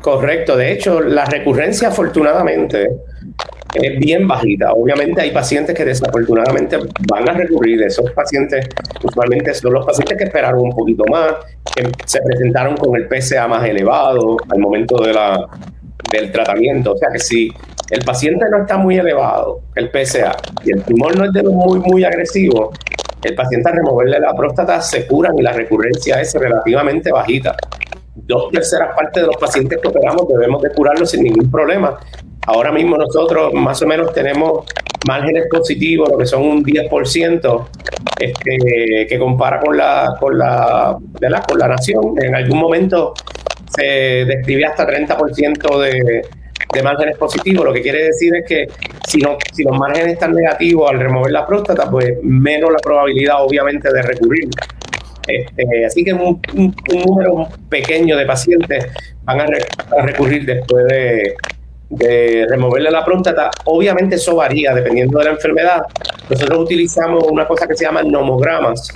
Correcto, 0.00 0.56
de 0.56 0.72
hecho, 0.72 1.00
la 1.00 1.24
recurrencia 1.24 1.88
afortunadamente 1.88 2.88
es 3.74 3.98
bien 3.98 4.26
bajita. 4.26 4.72
Obviamente 4.72 5.20
hay 5.20 5.30
pacientes 5.30 5.74
que 5.74 5.84
desafortunadamente 5.84 6.78
van 7.10 7.28
a 7.28 7.32
recurrir. 7.32 7.82
Esos 7.82 8.10
pacientes 8.12 8.66
usualmente 9.02 9.52
son 9.54 9.74
los 9.74 9.84
pacientes 9.84 10.16
que 10.16 10.24
esperaron 10.24 10.60
un 10.60 10.70
poquito 10.70 11.04
más, 11.10 11.34
que 11.74 11.90
se 12.06 12.20
presentaron 12.22 12.76
con 12.76 12.96
el 12.96 13.08
PSA 13.08 13.48
más 13.48 13.64
elevado 13.64 14.36
al 14.50 14.58
momento 14.58 15.02
de 15.02 15.12
la, 15.12 15.46
del 16.12 16.32
tratamiento. 16.32 16.92
O 16.92 16.96
sea 16.96 17.08
que 17.12 17.18
si 17.18 17.52
el 17.90 18.04
paciente 18.04 18.46
no 18.50 18.58
está 18.58 18.76
muy 18.76 18.98
elevado, 18.98 19.62
el 19.74 19.90
PSA, 19.90 20.36
y 20.64 20.72
el 20.72 20.82
tumor 20.82 21.16
no 21.16 21.24
es 21.24 21.32
de 21.32 21.42
muy, 21.42 21.80
muy 21.80 22.04
agresivo, 22.04 22.72
el 23.22 23.34
paciente 23.34 23.68
al 23.68 23.76
removerle 23.76 24.20
la 24.20 24.32
próstata 24.34 24.80
se 24.80 25.06
curan 25.06 25.36
y 25.36 25.42
la 25.42 25.52
recurrencia 25.52 26.20
es 26.20 26.32
relativamente 26.34 27.10
bajita 27.10 27.56
dos 28.26 28.50
terceras 28.50 28.94
partes 28.94 29.22
de 29.22 29.26
los 29.26 29.36
pacientes 29.36 29.78
que 29.80 29.88
operamos 29.88 30.28
debemos 30.28 30.62
de 30.62 30.70
curarlos 30.70 31.10
sin 31.10 31.22
ningún 31.22 31.50
problema. 31.50 31.98
Ahora 32.46 32.72
mismo 32.72 32.96
nosotros 32.96 33.52
más 33.52 33.80
o 33.82 33.86
menos 33.86 34.12
tenemos 34.12 34.64
márgenes 35.06 35.46
positivos, 35.50 36.08
lo 36.10 36.18
que 36.18 36.26
son 36.26 36.42
un 36.42 36.64
10%, 36.64 37.68
este, 38.20 39.06
que 39.08 39.18
compara 39.18 39.60
con 39.60 39.76
la, 39.76 40.16
con, 40.18 40.38
la, 40.38 40.98
con 41.46 41.58
la 41.58 41.68
nación. 41.68 42.14
En 42.20 42.34
algún 42.34 42.58
momento 42.58 43.14
se 43.76 44.24
describe 44.24 44.64
hasta 44.64 44.86
30% 44.86 45.78
de, 45.80 46.22
de 46.72 46.82
márgenes 46.82 47.16
positivos, 47.16 47.64
lo 47.64 47.72
que 47.72 47.82
quiere 47.82 48.04
decir 48.04 48.34
es 48.36 48.44
que 48.46 48.66
si, 49.06 49.18
no, 49.18 49.36
si 49.52 49.62
los 49.64 49.76
márgenes 49.78 50.14
están 50.14 50.32
negativos 50.32 50.90
al 50.90 51.00
remover 51.00 51.32
la 51.32 51.46
próstata, 51.46 51.90
pues 51.90 52.18
menos 52.22 52.70
la 52.70 52.78
probabilidad 52.78 53.42
obviamente 53.42 53.92
de 53.92 54.02
recurrir. 54.02 54.48
Este, 55.28 55.84
así 55.84 56.04
que 56.04 56.12
un, 56.12 56.40
número 57.06 57.48
pequeño 57.68 58.16
de 58.16 58.26
pacientes 58.26 58.86
van 59.24 59.40
a, 59.40 59.46
recurrir 60.02 60.46
después 60.46 60.86
de, 60.86 61.36
removerle 62.48 62.90
la 62.90 63.04
próstata. 63.04 63.50
Obviamente 63.64 64.16
eso 64.16 64.36
varía 64.36 64.74
dependiendo 64.74 65.18
de 65.18 65.26
la 65.26 65.30
enfermedad. 65.32 65.82
Nosotros 66.28 66.58
utilizamos 66.60 67.24
una 67.30 67.46
cosa 67.46 67.66
que 67.66 67.76
se 67.76 67.84
llama 67.84 68.02
nomogramas. 68.02 68.90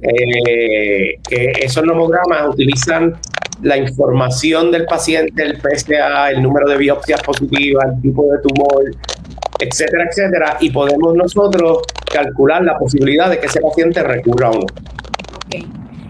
Eh, 0.00 1.18
que 1.28 1.52
esos 1.60 1.84
nomogramas 1.84 2.48
utilizan 2.48 3.18
la 3.62 3.76
información 3.76 4.70
del 4.70 4.86
paciente, 4.86 5.42
el 5.42 5.60
PSA, 5.60 6.30
el 6.30 6.42
número 6.42 6.68
de 6.68 6.76
biopsias 6.76 7.22
positivas, 7.22 7.86
el 7.94 8.00
tipo 8.02 8.24
de 8.30 8.38
tumor, 8.38 8.84
etcétera, 9.58 10.04
etcétera, 10.08 10.56
y 10.60 10.70
podemos 10.70 11.14
nosotros 11.14 11.82
calcular 12.12 12.62
la 12.62 12.78
posibilidad 12.78 13.28
de 13.28 13.40
que 13.40 13.46
ese 13.46 13.60
paciente 13.60 14.02
recurra 14.02 14.50
o 14.50 14.54
no. 14.54 14.66
Okay. 15.48 15.66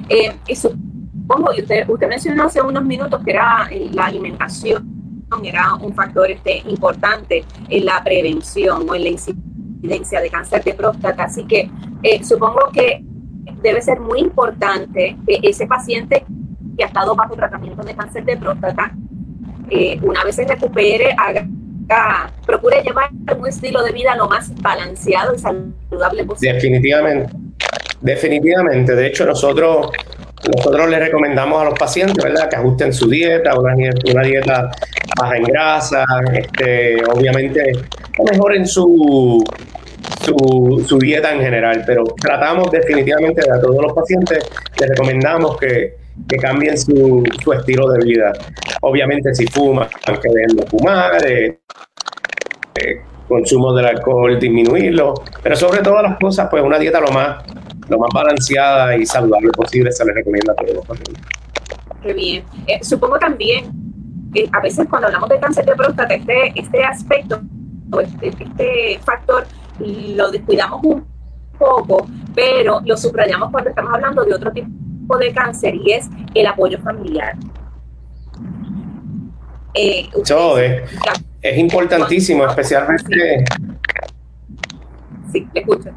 Eh, 0.09 0.33
usted, 0.49 1.89
usted 1.89 2.09
mencionó 2.09 2.45
hace 2.45 2.61
unos 2.61 2.85
minutos 2.85 3.23
que 3.25 3.31
era 3.31 3.69
eh, 3.71 3.89
la 3.93 4.07
alimentación 4.07 4.99
era 5.45 5.75
un 5.75 5.95
factor 5.95 6.31
este, 6.31 6.63
importante 6.67 7.45
en 7.69 7.85
la 7.85 8.03
prevención 8.03 8.89
o 8.89 8.95
en 8.95 9.03
la 9.03 9.09
incidencia 9.11 10.21
de 10.21 10.31
cáncer 10.31 10.65
de 10.65 10.75
próstata, 10.75 11.25
así 11.25 11.45
que 11.45 11.71
eh, 12.03 12.25
supongo 12.25 12.71
que 12.73 13.05
debe 13.63 13.83
ser 13.83 14.01
muy 14.01 14.21
importante 14.21 15.17
que 15.27 15.41
ese 15.43 15.67
paciente 15.67 16.25
que 16.77 16.85
ha 16.85 16.87
estado 16.87 17.15
bajo 17.15 17.35
tratamiento 17.35 17.83
de 17.83 17.95
cáncer 17.95 18.25
de 18.25 18.37
próstata, 18.37 18.93
eh, 19.71 19.99
una 20.03 20.25
vez 20.25 20.37
se 20.37 20.47
recupere, 20.47 21.15
haga, 21.19 22.31
procure 22.47 22.83
llevar 22.83 23.11
un 23.37 23.47
estilo 23.47 23.83
de 23.83 23.93
vida 23.93 24.15
lo 24.17 24.29
más 24.29 24.55
balanceado 24.63 25.35
y 25.35 25.39
saludable 25.39 26.25
posible. 26.25 26.55
Definitivamente, 26.55 27.33
definitivamente. 28.01 28.95
De 28.95 29.07
hecho, 29.07 29.25
nosotros 29.27 29.91
nosotros 30.57 30.89
les 30.89 31.01
recomendamos 31.01 31.61
a 31.61 31.65
los 31.67 31.79
pacientes, 31.79 32.23
¿verdad?, 32.23 32.49
que 32.49 32.57
ajusten 32.57 32.93
su 32.93 33.09
dieta, 33.09 33.59
una, 33.59 33.75
dieta 34.23 34.71
baja 35.19 35.37
en 35.37 35.43
grasa, 35.45 36.05
este, 36.33 37.03
obviamente 37.05 37.73
mejoren 38.31 38.67
su, 38.67 39.45
su, 40.25 40.85
su, 40.87 40.99
dieta 40.99 41.33
en 41.33 41.41
general, 41.41 41.83
pero 41.87 42.05
tratamos 42.21 42.71
definitivamente 42.71 43.43
de 43.43 43.57
a 43.57 43.61
todos 43.61 43.83
los 43.83 43.93
pacientes, 43.93 44.49
les 44.81 44.89
recomendamos 44.91 45.59
que, 45.59 45.97
que 46.29 46.37
cambien 46.37 46.79
su, 46.79 47.25
su, 47.43 47.53
estilo 47.53 47.89
de 47.91 48.05
vida. 48.05 48.33
Obviamente 48.83 49.35
si 49.35 49.47
fuman, 49.47 49.89
que 49.89 50.29
dejen 50.29 50.57
de 50.57 50.67
fumar, 50.67 51.27
eh, 51.27 51.59
eh, 52.77 53.01
consumo 53.29 53.75
del 53.75 53.87
alcohol, 53.87 54.39
disminuirlo, 54.39 55.15
pero 55.43 55.57
sobre 55.57 55.83
todas 55.83 56.03
las 56.03 56.19
cosas, 56.19 56.49
pues 56.51 56.63
una 56.63 56.79
dieta 56.79 57.01
lo 57.01 57.11
más, 57.11 57.45
lo 57.89 57.99
más 57.99 58.11
balanceada 58.13 58.97
y 58.97 59.07
saludable 59.07 59.51
posible 59.51 59.93
se 59.93 60.05
les 60.05 60.15
recomienda 60.15 60.53
a 60.53 60.57
todos 60.57 60.75
los 60.75 60.87
pacientes. 60.87 61.25
Qué 62.03 62.13
bien. 62.13 62.45
Eh, 62.67 62.79
supongo 62.83 63.19
también 63.19 63.71
que 64.33 64.49
a 64.53 64.61
veces 64.61 64.87
cuando 64.89 65.09
hablamos 65.09 65.29
de 65.29 65.41
cáncer 65.41 65.65
de 65.65 65.75
próstata, 65.75 66.15
este, 66.15 66.53
este 66.55 66.85
aspecto, 66.85 67.41
este, 68.03 68.29
este 68.29 69.01
factor, 69.05 69.47
lo 69.79 70.31
descuidamos 70.31 70.81
un 70.85 71.07
poco, 71.59 72.07
pero 72.35 72.81
lo 72.85 72.97
subrayamos 72.97 73.51
cuando 73.51 73.71
estamos 73.71 73.93
hablando 73.95 74.25
de 74.25 74.35
otro 74.35 74.53
tipo 74.53 75.19
de 75.19 75.33
cáncer 75.33 75.75
y 75.75 75.93
es 75.93 76.09
el 76.35 76.47
apoyo 76.47 76.79
familiar. 76.81 77.37
Eh, 79.75 80.09
es, 81.43 81.59
importantísimo, 81.59 82.47
especialmente. 82.47 83.45
Sí, 85.33 85.47
escucho. 85.55 85.91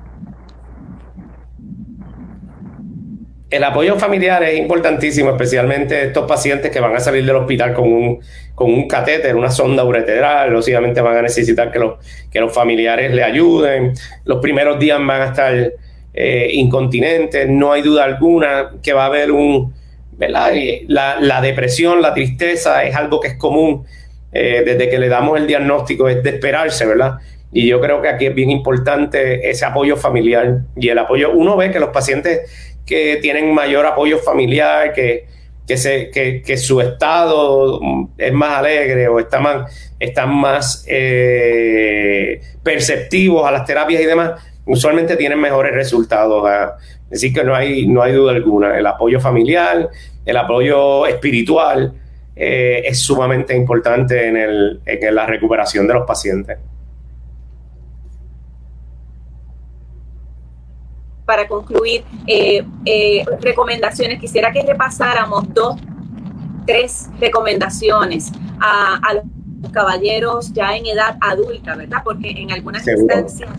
El 3.51 3.65
apoyo 3.65 3.99
familiar 3.99 4.41
es 4.43 4.57
importantísimo, 4.57 5.29
especialmente 5.31 6.03
estos 6.03 6.25
pacientes 6.25 6.71
que 6.71 6.79
van 6.79 6.95
a 6.95 7.01
salir 7.01 7.25
del 7.25 7.35
hospital 7.35 7.73
con 7.73 7.91
un, 7.91 8.21
con 8.55 8.73
un 8.73 8.87
catéter, 8.87 9.35
una 9.35 9.51
sonda 9.51 9.83
ureteral, 9.83 10.53
lógicamente 10.53 11.01
van 11.01 11.17
a 11.17 11.21
necesitar 11.21 11.69
que 11.69 11.77
los, 11.77 11.95
que 12.31 12.39
los 12.39 12.53
familiares 12.53 13.13
le 13.13 13.25
ayuden. 13.25 13.91
Los 14.23 14.39
primeros 14.39 14.79
días 14.79 14.97
van 14.99 15.21
a 15.21 15.25
estar 15.25 15.73
eh, 16.13 16.49
incontinentes, 16.53 17.49
no 17.49 17.73
hay 17.73 17.81
duda 17.81 18.05
alguna 18.05 18.71
que 18.81 18.93
va 18.93 19.03
a 19.03 19.07
haber 19.07 19.33
un, 19.33 19.73
¿verdad? 20.13 20.53
La, 20.87 21.41
depresión, 21.41 22.01
la 22.01 22.13
tristeza 22.13 22.85
es 22.85 22.95
algo 22.95 23.19
que 23.19 23.27
es 23.27 23.35
común 23.35 23.83
eh, 24.31 24.63
desde 24.65 24.89
que 24.89 24.97
le 24.97 25.09
damos 25.09 25.37
el 25.37 25.45
diagnóstico, 25.45 26.07
es 26.07 26.23
de 26.23 26.29
esperarse, 26.29 26.85
¿verdad? 26.85 27.15
Y 27.51 27.67
yo 27.67 27.81
creo 27.81 28.01
que 28.01 28.07
aquí 28.07 28.27
es 28.27 28.33
bien 28.33 28.49
importante 28.49 29.49
ese 29.49 29.65
apoyo 29.65 29.97
familiar 29.97 30.59
y 30.77 30.87
el 30.87 30.97
apoyo, 30.99 31.31
uno 31.31 31.57
ve 31.57 31.69
que 31.69 31.81
los 31.81 31.89
pacientes 31.89 32.70
que 32.91 33.19
tienen 33.21 33.53
mayor 33.53 33.85
apoyo 33.85 34.17
familiar, 34.17 34.91
que, 34.91 35.25
que, 35.65 35.77
se, 35.77 36.09
que, 36.11 36.57
su 36.57 36.81
estado 36.81 37.79
es 38.17 38.33
más 38.33 38.59
alegre 38.59 39.07
o 39.07 39.17
están 39.17 40.35
más 40.35 40.83
eh, 40.89 42.41
perceptivos 42.61 43.47
a 43.47 43.51
las 43.51 43.65
terapias 43.65 44.01
y 44.01 44.05
demás, 44.05 44.41
usualmente 44.65 45.15
tienen 45.15 45.39
mejores 45.39 45.73
resultados. 45.73 46.45
Así 47.09 47.31
que 47.31 47.45
no 47.45 47.55
hay, 47.55 47.87
no 47.87 48.01
hay 48.01 48.11
duda 48.11 48.33
alguna. 48.33 48.77
El 48.77 48.85
apoyo 48.85 49.21
familiar, 49.21 49.89
el 50.25 50.35
apoyo 50.35 51.07
espiritual 51.07 51.93
eh, 52.35 52.83
es 52.85 52.99
sumamente 52.99 53.55
importante 53.55 54.27
en, 54.27 54.35
el, 54.35 54.81
en 54.85 55.15
la 55.15 55.25
recuperación 55.25 55.87
de 55.87 55.93
los 55.93 56.05
pacientes. 56.05 56.57
Para 61.31 61.47
concluir, 61.47 62.03
eh, 62.27 62.61
eh, 62.85 63.23
recomendaciones, 63.39 64.19
quisiera 64.19 64.51
que 64.51 64.63
repasáramos 64.63 65.45
dos, 65.53 65.77
tres 66.67 67.09
recomendaciones 67.21 68.33
a, 68.59 69.13
los 69.13 69.71
caballeros 69.71 70.51
ya 70.51 70.75
en 70.75 70.87
edad 70.87 71.15
adulta, 71.21 71.75
¿verdad? 71.77 72.01
Porque 72.03 72.31
en 72.31 72.51
algunas 72.51 72.85
instancias 72.85 73.49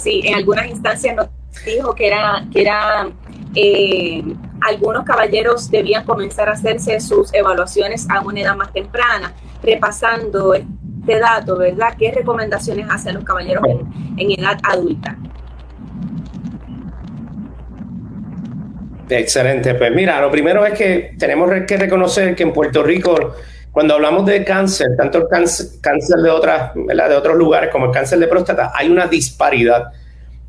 Sí, 0.00 0.22
en 0.24 0.36
algunas 0.36 0.66
instancias 0.68 1.16
nos 1.16 1.28
dijo 1.64 1.92
que 1.94 2.06
era, 2.06 2.46
que 2.52 2.60
era 2.60 3.08
eh, 3.54 4.22
algunos 4.60 5.04
caballeros 5.04 5.70
debían 5.70 6.04
comenzar 6.04 6.48
a 6.48 6.52
hacerse 6.52 7.00
sus 7.00 7.34
evaluaciones 7.34 8.08
a 8.08 8.20
una 8.20 8.40
edad 8.40 8.56
más 8.56 8.72
temprana, 8.72 9.32
repasando 9.60 10.54
este 10.54 11.18
dato, 11.18 11.56
¿verdad? 11.58 11.94
¿Qué 11.98 12.12
recomendaciones 12.12 12.86
hacen 12.88 13.14
los 13.14 13.24
caballeros 13.24 13.64
en, 14.16 14.30
edad 14.30 14.58
adulta? 14.62 15.16
Excelente, 19.08 19.74
pues 19.74 19.92
mira, 19.92 20.20
lo 20.20 20.30
primero 20.30 20.66
es 20.66 20.74
que 20.74 21.14
tenemos 21.18 21.50
que 21.66 21.76
reconocer 21.76 22.34
que 22.34 22.42
en 22.42 22.52
Puerto 22.52 22.82
Rico 22.82 23.34
cuando 23.78 23.94
hablamos 23.94 24.26
de 24.26 24.44
cáncer, 24.44 24.88
tanto 24.96 25.18
el 25.18 25.28
cáncer, 25.28 26.18
de, 26.20 26.30
otras, 26.30 26.72
de 26.74 27.14
otros 27.14 27.36
lugares 27.36 27.70
como 27.70 27.86
el 27.86 27.92
cáncer 27.92 28.18
de 28.18 28.26
próstata, 28.26 28.72
hay 28.74 28.88
una 28.88 29.06
disparidad. 29.06 29.92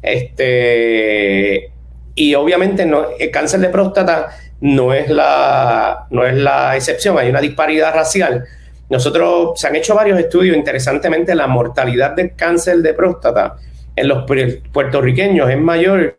Este, 0.02 1.70
y 2.16 2.34
obviamente 2.34 2.88
no, 2.88 3.06
el 3.20 3.30
cáncer 3.30 3.60
de 3.60 3.70
próstata 3.70 4.30
no 4.62 4.94
es, 4.94 5.10
la, 5.10 6.08
no 6.10 6.26
es 6.26 6.34
la 6.34 6.76
excepción, 6.76 7.20
hay 7.20 7.30
una 7.30 7.42
disparidad 7.42 7.94
racial. 7.94 8.46
Nosotros 8.90 9.60
se 9.60 9.68
han 9.68 9.76
hecho 9.76 9.94
varios 9.94 10.18
estudios, 10.18 10.58
interesantemente, 10.58 11.36
la 11.36 11.46
mortalidad 11.46 12.16
del 12.16 12.36
cáncer 12.36 12.78
de 12.78 12.96
próstata 12.96 13.58
en 13.96 14.08
los 14.08 14.26
puertorriqueños 14.72 15.50
es 15.50 15.58
mayor 15.60 16.18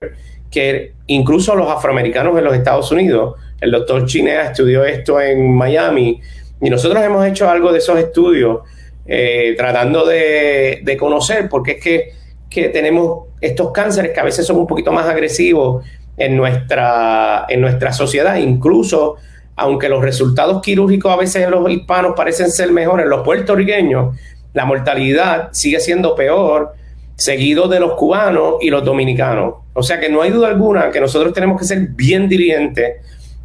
que 0.50 0.94
incluso 1.06 1.54
los 1.54 1.68
afroamericanos 1.70 2.36
en 2.36 2.44
los 2.44 2.54
Estados 2.54 2.90
Unidos. 2.90 3.36
El 3.60 3.70
doctor 3.70 4.06
Chinea 4.06 4.46
estudió 4.50 4.84
esto 4.84 5.20
en 5.20 5.54
Miami 5.54 6.20
y 6.60 6.70
nosotros 6.70 7.02
hemos 7.04 7.26
hecho 7.26 7.48
algo 7.48 7.72
de 7.72 7.78
esos 7.78 7.98
estudios 7.98 8.60
eh, 9.06 9.54
tratando 9.56 10.06
de, 10.06 10.96
conocer, 10.98 11.48
porque 11.48 11.72
es 11.72 11.82
que, 11.82 12.12
que, 12.48 12.68
tenemos 12.68 13.28
estos 13.40 13.70
cánceres 13.72 14.12
que 14.12 14.20
a 14.20 14.24
veces 14.24 14.46
son 14.46 14.56
un 14.56 14.66
poquito 14.66 14.92
más 14.92 15.06
agresivos 15.06 15.84
en 16.16 16.36
nuestra, 16.36 17.46
en 17.48 17.60
nuestra 17.60 17.92
sociedad, 17.92 18.36
incluso 18.36 19.16
aunque 19.56 19.88
los 19.88 20.02
resultados 20.02 20.62
quirúrgicos 20.62 21.12
a 21.12 21.16
veces 21.16 21.44
en 21.44 21.50
los 21.50 21.68
hispanos 21.70 22.12
parecen 22.16 22.50
ser 22.50 22.72
mejores, 22.72 23.06
los 23.06 23.22
puertorriqueños 23.22 24.14
la 24.52 24.64
mortalidad 24.64 25.50
sigue 25.52 25.80
siendo 25.80 26.14
peor, 26.14 26.74
seguido 27.16 27.68
de 27.68 27.80
los 27.80 27.94
cubanos 27.94 28.56
y 28.60 28.70
los 28.70 28.84
dominicanos. 28.84 29.54
O 29.80 29.82
sea 29.82 29.98
que 29.98 30.10
no 30.10 30.20
hay 30.20 30.30
duda 30.30 30.48
alguna 30.48 30.90
que 30.90 31.00
nosotros 31.00 31.32
tenemos 31.32 31.58
que 31.58 31.64
ser 31.64 31.78
bien 31.88 32.28
diligentes 32.28 32.96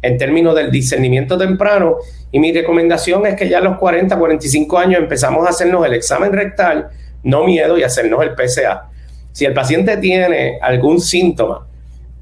en 0.02 0.18
términos 0.18 0.54
del 0.54 0.70
discernimiento 0.70 1.38
temprano. 1.38 1.96
Y 2.30 2.38
mi 2.38 2.52
recomendación 2.52 3.24
es 3.26 3.36
que 3.36 3.48
ya 3.48 3.56
a 3.56 3.62
los 3.62 3.78
40, 3.78 4.18
45 4.18 4.78
años 4.78 5.00
empezamos 5.00 5.46
a 5.46 5.50
hacernos 5.50 5.86
el 5.86 5.94
examen 5.94 6.32
rectal, 6.32 6.88
no 7.22 7.44
miedo, 7.44 7.78
y 7.78 7.82
hacernos 7.84 8.22
el 8.22 8.32
PSA. 8.36 8.90
Si 9.32 9.46
el 9.46 9.54
paciente 9.54 9.96
tiene 9.96 10.58
algún 10.60 11.00
síntoma, 11.00 11.66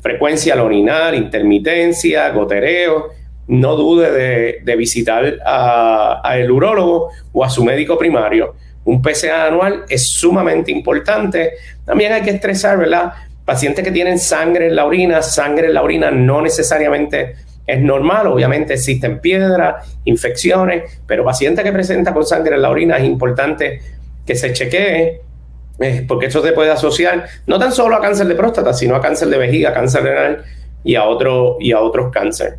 frecuencia 0.00 0.54
al 0.54 0.60
orinar, 0.60 1.12
intermitencia, 1.16 2.30
gotereo, 2.30 3.08
no 3.48 3.74
dude 3.74 4.62
de, 4.62 4.76
visitar 4.76 5.40
al 5.44 6.50
urólogo 6.52 7.10
o 7.32 7.44
a 7.44 7.50
su 7.50 7.64
médico 7.64 7.98
primario. 7.98 8.54
Un 8.84 9.02
PSA 9.02 9.46
anual 9.48 9.86
es 9.88 10.06
sumamente 10.06 10.70
importante. 10.70 11.54
También 11.84 12.12
hay 12.12 12.22
que 12.22 12.30
estresar, 12.30 12.78
¿verdad? 12.78 13.12
Pacientes 13.44 13.84
que 13.84 13.90
tienen 13.90 14.18
sangre 14.18 14.68
en 14.68 14.76
la 14.76 14.86
orina, 14.86 15.20
sangre 15.20 15.66
en 15.66 15.74
la 15.74 15.82
orina 15.82 16.10
no 16.10 16.40
necesariamente 16.40 17.36
es 17.66 17.80
normal, 17.80 18.26
obviamente 18.26 18.74
existen 18.74 19.20
piedras, 19.20 19.96
infecciones, 20.04 21.00
pero 21.06 21.24
paciente 21.24 21.62
que 21.62 21.72
presenta 21.72 22.12
con 22.12 22.24
sangre 22.24 22.56
en 22.56 22.62
la 22.62 22.70
orina 22.70 22.96
es 22.98 23.04
importante 23.04 23.80
que 24.26 24.34
se 24.34 24.52
chequee, 24.52 25.20
eh, 25.80 26.04
porque 26.06 26.26
eso 26.26 26.42
se 26.42 26.52
puede 26.52 26.70
asociar 26.70 27.26
no 27.46 27.58
tan 27.58 27.72
solo 27.72 27.96
a 27.96 28.00
cáncer 28.00 28.26
de 28.26 28.34
próstata, 28.34 28.72
sino 28.72 28.94
a 28.96 29.00
cáncer 29.00 29.28
de 29.28 29.38
vejiga, 29.38 29.72
cáncer 29.72 30.02
renal 30.02 30.44
y 30.82 30.94
a, 30.94 31.04
otro, 31.04 31.56
y 31.58 31.72
a 31.72 31.80
otros 31.80 32.12
cánceres. 32.12 32.54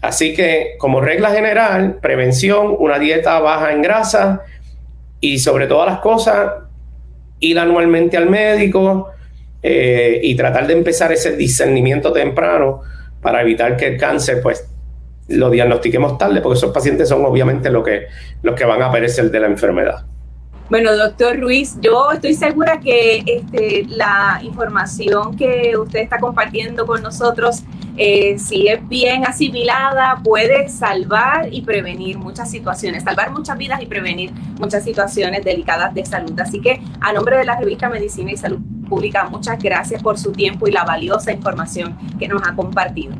Así 0.00 0.34
que, 0.34 0.74
como 0.78 1.00
regla 1.00 1.30
general, 1.30 1.98
prevención, 2.00 2.76
una 2.78 2.98
dieta 2.98 3.40
baja 3.40 3.72
en 3.72 3.82
grasa 3.82 4.42
y 5.18 5.38
sobre 5.38 5.66
todas 5.66 5.88
las 5.88 6.00
cosas, 6.00 6.52
ir 7.40 7.58
anualmente 7.58 8.16
al 8.16 8.28
médico 8.28 9.10
eh, 9.66 10.20
y 10.22 10.36
tratar 10.36 10.66
de 10.66 10.74
empezar 10.74 11.10
ese 11.10 11.36
discernimiento 11.36 12.12
temprano 12.12 12.82
para 13.22 13.40
evitar 13.40 13.78
que 13.78 13.86
el 13.86 13.96
cáncer, 13.96 14.42
pues, 14.42 14.68
lo 15.28 15.48
diagnostiquemos 15.48 16.18
tarde, 16.18 16.42
porque 16.42 16.58
esos 16.58 16.70
pacientes 16.70 17.08
son 17.08 17.24
obviamente 17.24 17.70
lo 17.70 17.82
que, 17.82 18.08
los 18.42 18.54
que 18.54 18.66
van 18.66 18.82
a 18.82 18.92
perecer 18.92 19.30
de 19.30 19.40
la 19.40 19.46
enfermedad. 19.46 20.04
Bueno, 20.68 20.94
doctor 20.94 21.40
Ruiz, 21.40 21.78
yo 21.80 22.12
estoy 22.12 22.34
segura 22.34 22.78
que 22.78 23.22
este, 23.24 23.86
la 23.88 24.38
información 24.42 25.34
que 25.34 25.78
usted 25.78 26.00
está 26.00 26.18
compartiendo 26.18 26.86
con 26.86 27.02
nosotros, 27.02 27.62
eh, 27.96 28.38
si 28.38 28.68
es 28.68 28.86
bien 28.86 29.24
asimilada, 29.24 30.20
puede 30.22 30.68
salvar 30.68 31.48
y 31.50 31.62
prevenir 31.62 32.18
muchas 32.18 32.50
situaciones, 32.50 33.02
salvar 33.02 33.30
muchas 33.30 33.56
vidas 33.56 33.80
y 33.80 33.86
prevenir 33.86 34.30
muchas 34.60 34.84
situaciones 34.84 35.42
delicadas 35.42 35.94
de 35.94 36.04
salud. 36.04 36.38
Así 36.38 36.60
que 36.60 36.82
a 37.00 37.14
nombre 37.14 37.38
de 37.38 37.46
la 37.46 37.58
revista 37.58 37.88
Medicina 37.88 38.30
y 38.30 38.36
Salud 38.36 38.60
Pública, 38.84 39.24
muchas 39.30 39.58
gracias 39.62 40.02
por 40.02 40.18
su 40.18 40.32
tiempo 40.32 40.68
y 40.68 40.72
la 40.72 40.84
valiosa 40.84 41.32
información 41.32 41.96
que 42.18 42.28
nos 42.28 42.46
ha 42.46 42.54
compartido. 42.54 43.14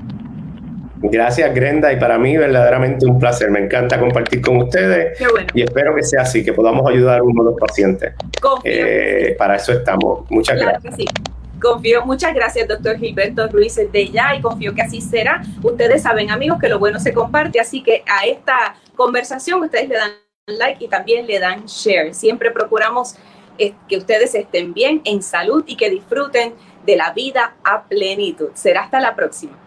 Gracias, 1.11 1.55
Grenda, 1.55 1.93
y 1.93 1.97
para 1.97 2.19
mí 2.19 2.37
verdaderamente 2.37 3.05
un 3.05 3.19
placer. 3.19 3.51
Me 3.51 3.61
encanta 3.61 4.01
compartir 4.01 4.41
con 4.41 4.57
ustedes 4.57 5.21
y 5.53 5.63
espero 5.63 5.95
que 5.95 6.03
sea 6.03 6.23
así, 6.23 6.43
que 6.43 6.53
podamos 6.53 6.91
ayudar 6.91 7.21
a 7.21 7.23
uno 7.23 7.45
de 7.45 7.51
los 7.51 7.61
pacientes. 7.61 8.15
Eh, 8.65 9.35
para 9.37 9.57
eso 9.57 9.73
estamos. 9.73 10.31
Muchas 10.31 10.59
gracias. 10.59 10.95
Confío, 11.61 12.05
muchas 12.05 12.35
gracias, 12.35 12.69
doctor 12.69 12.99
Gilberto 12.99 13.49
Ruiz 13.49 13.77
de 13.77 14.09
ya 14.09 14.35
y 14.35 14.41
confío 14.41 14.75
que 14.75 14.83
así 14.83 15.01
será. 15.01 15.43
Ustedes 15.63 16.03
saben, 16.03 16.31
amigos, 16.31 16.59
que 16.59 16.69
lo 16.69 16.79
bueno 16.79 16.99
se 16.99 17.13
comparte, 17.13 17.61
así 17.61 17.83
que 17.83 18.03
a 18.07 18.27
esta 18.27 18.77
conversación 18.97 19.63
ustedes 19.63 19.89
le 19.89 19.97
dan 19.97 20.11
like 20.47 20.85
y 20.85 20.89
también 20.89 21.27
le 21.27 21.39
dan 21.39 21.65
share. 21.65 22.15
Siempre 22.15 22.51
procuramos 22.51 23.17
que 23.57 23.97
ustedes 23.97 24.35
estén 24.35 24.75
bien, 24.75 25.01
en 25.05 25.23
salud 25.23 25.65
y 25.67 25.77
que 25.77 25.91
disfruten 25.91 26.55
de 26.85 26.97
la 26.97 27.13
vida 27.13 27.55
a 27.65 27.85
plenitud. 27.85 28.51
Será 28.55 28.83
hasta 28.83 29.01
la 29.01 29.15
próxima. 29.15 29.59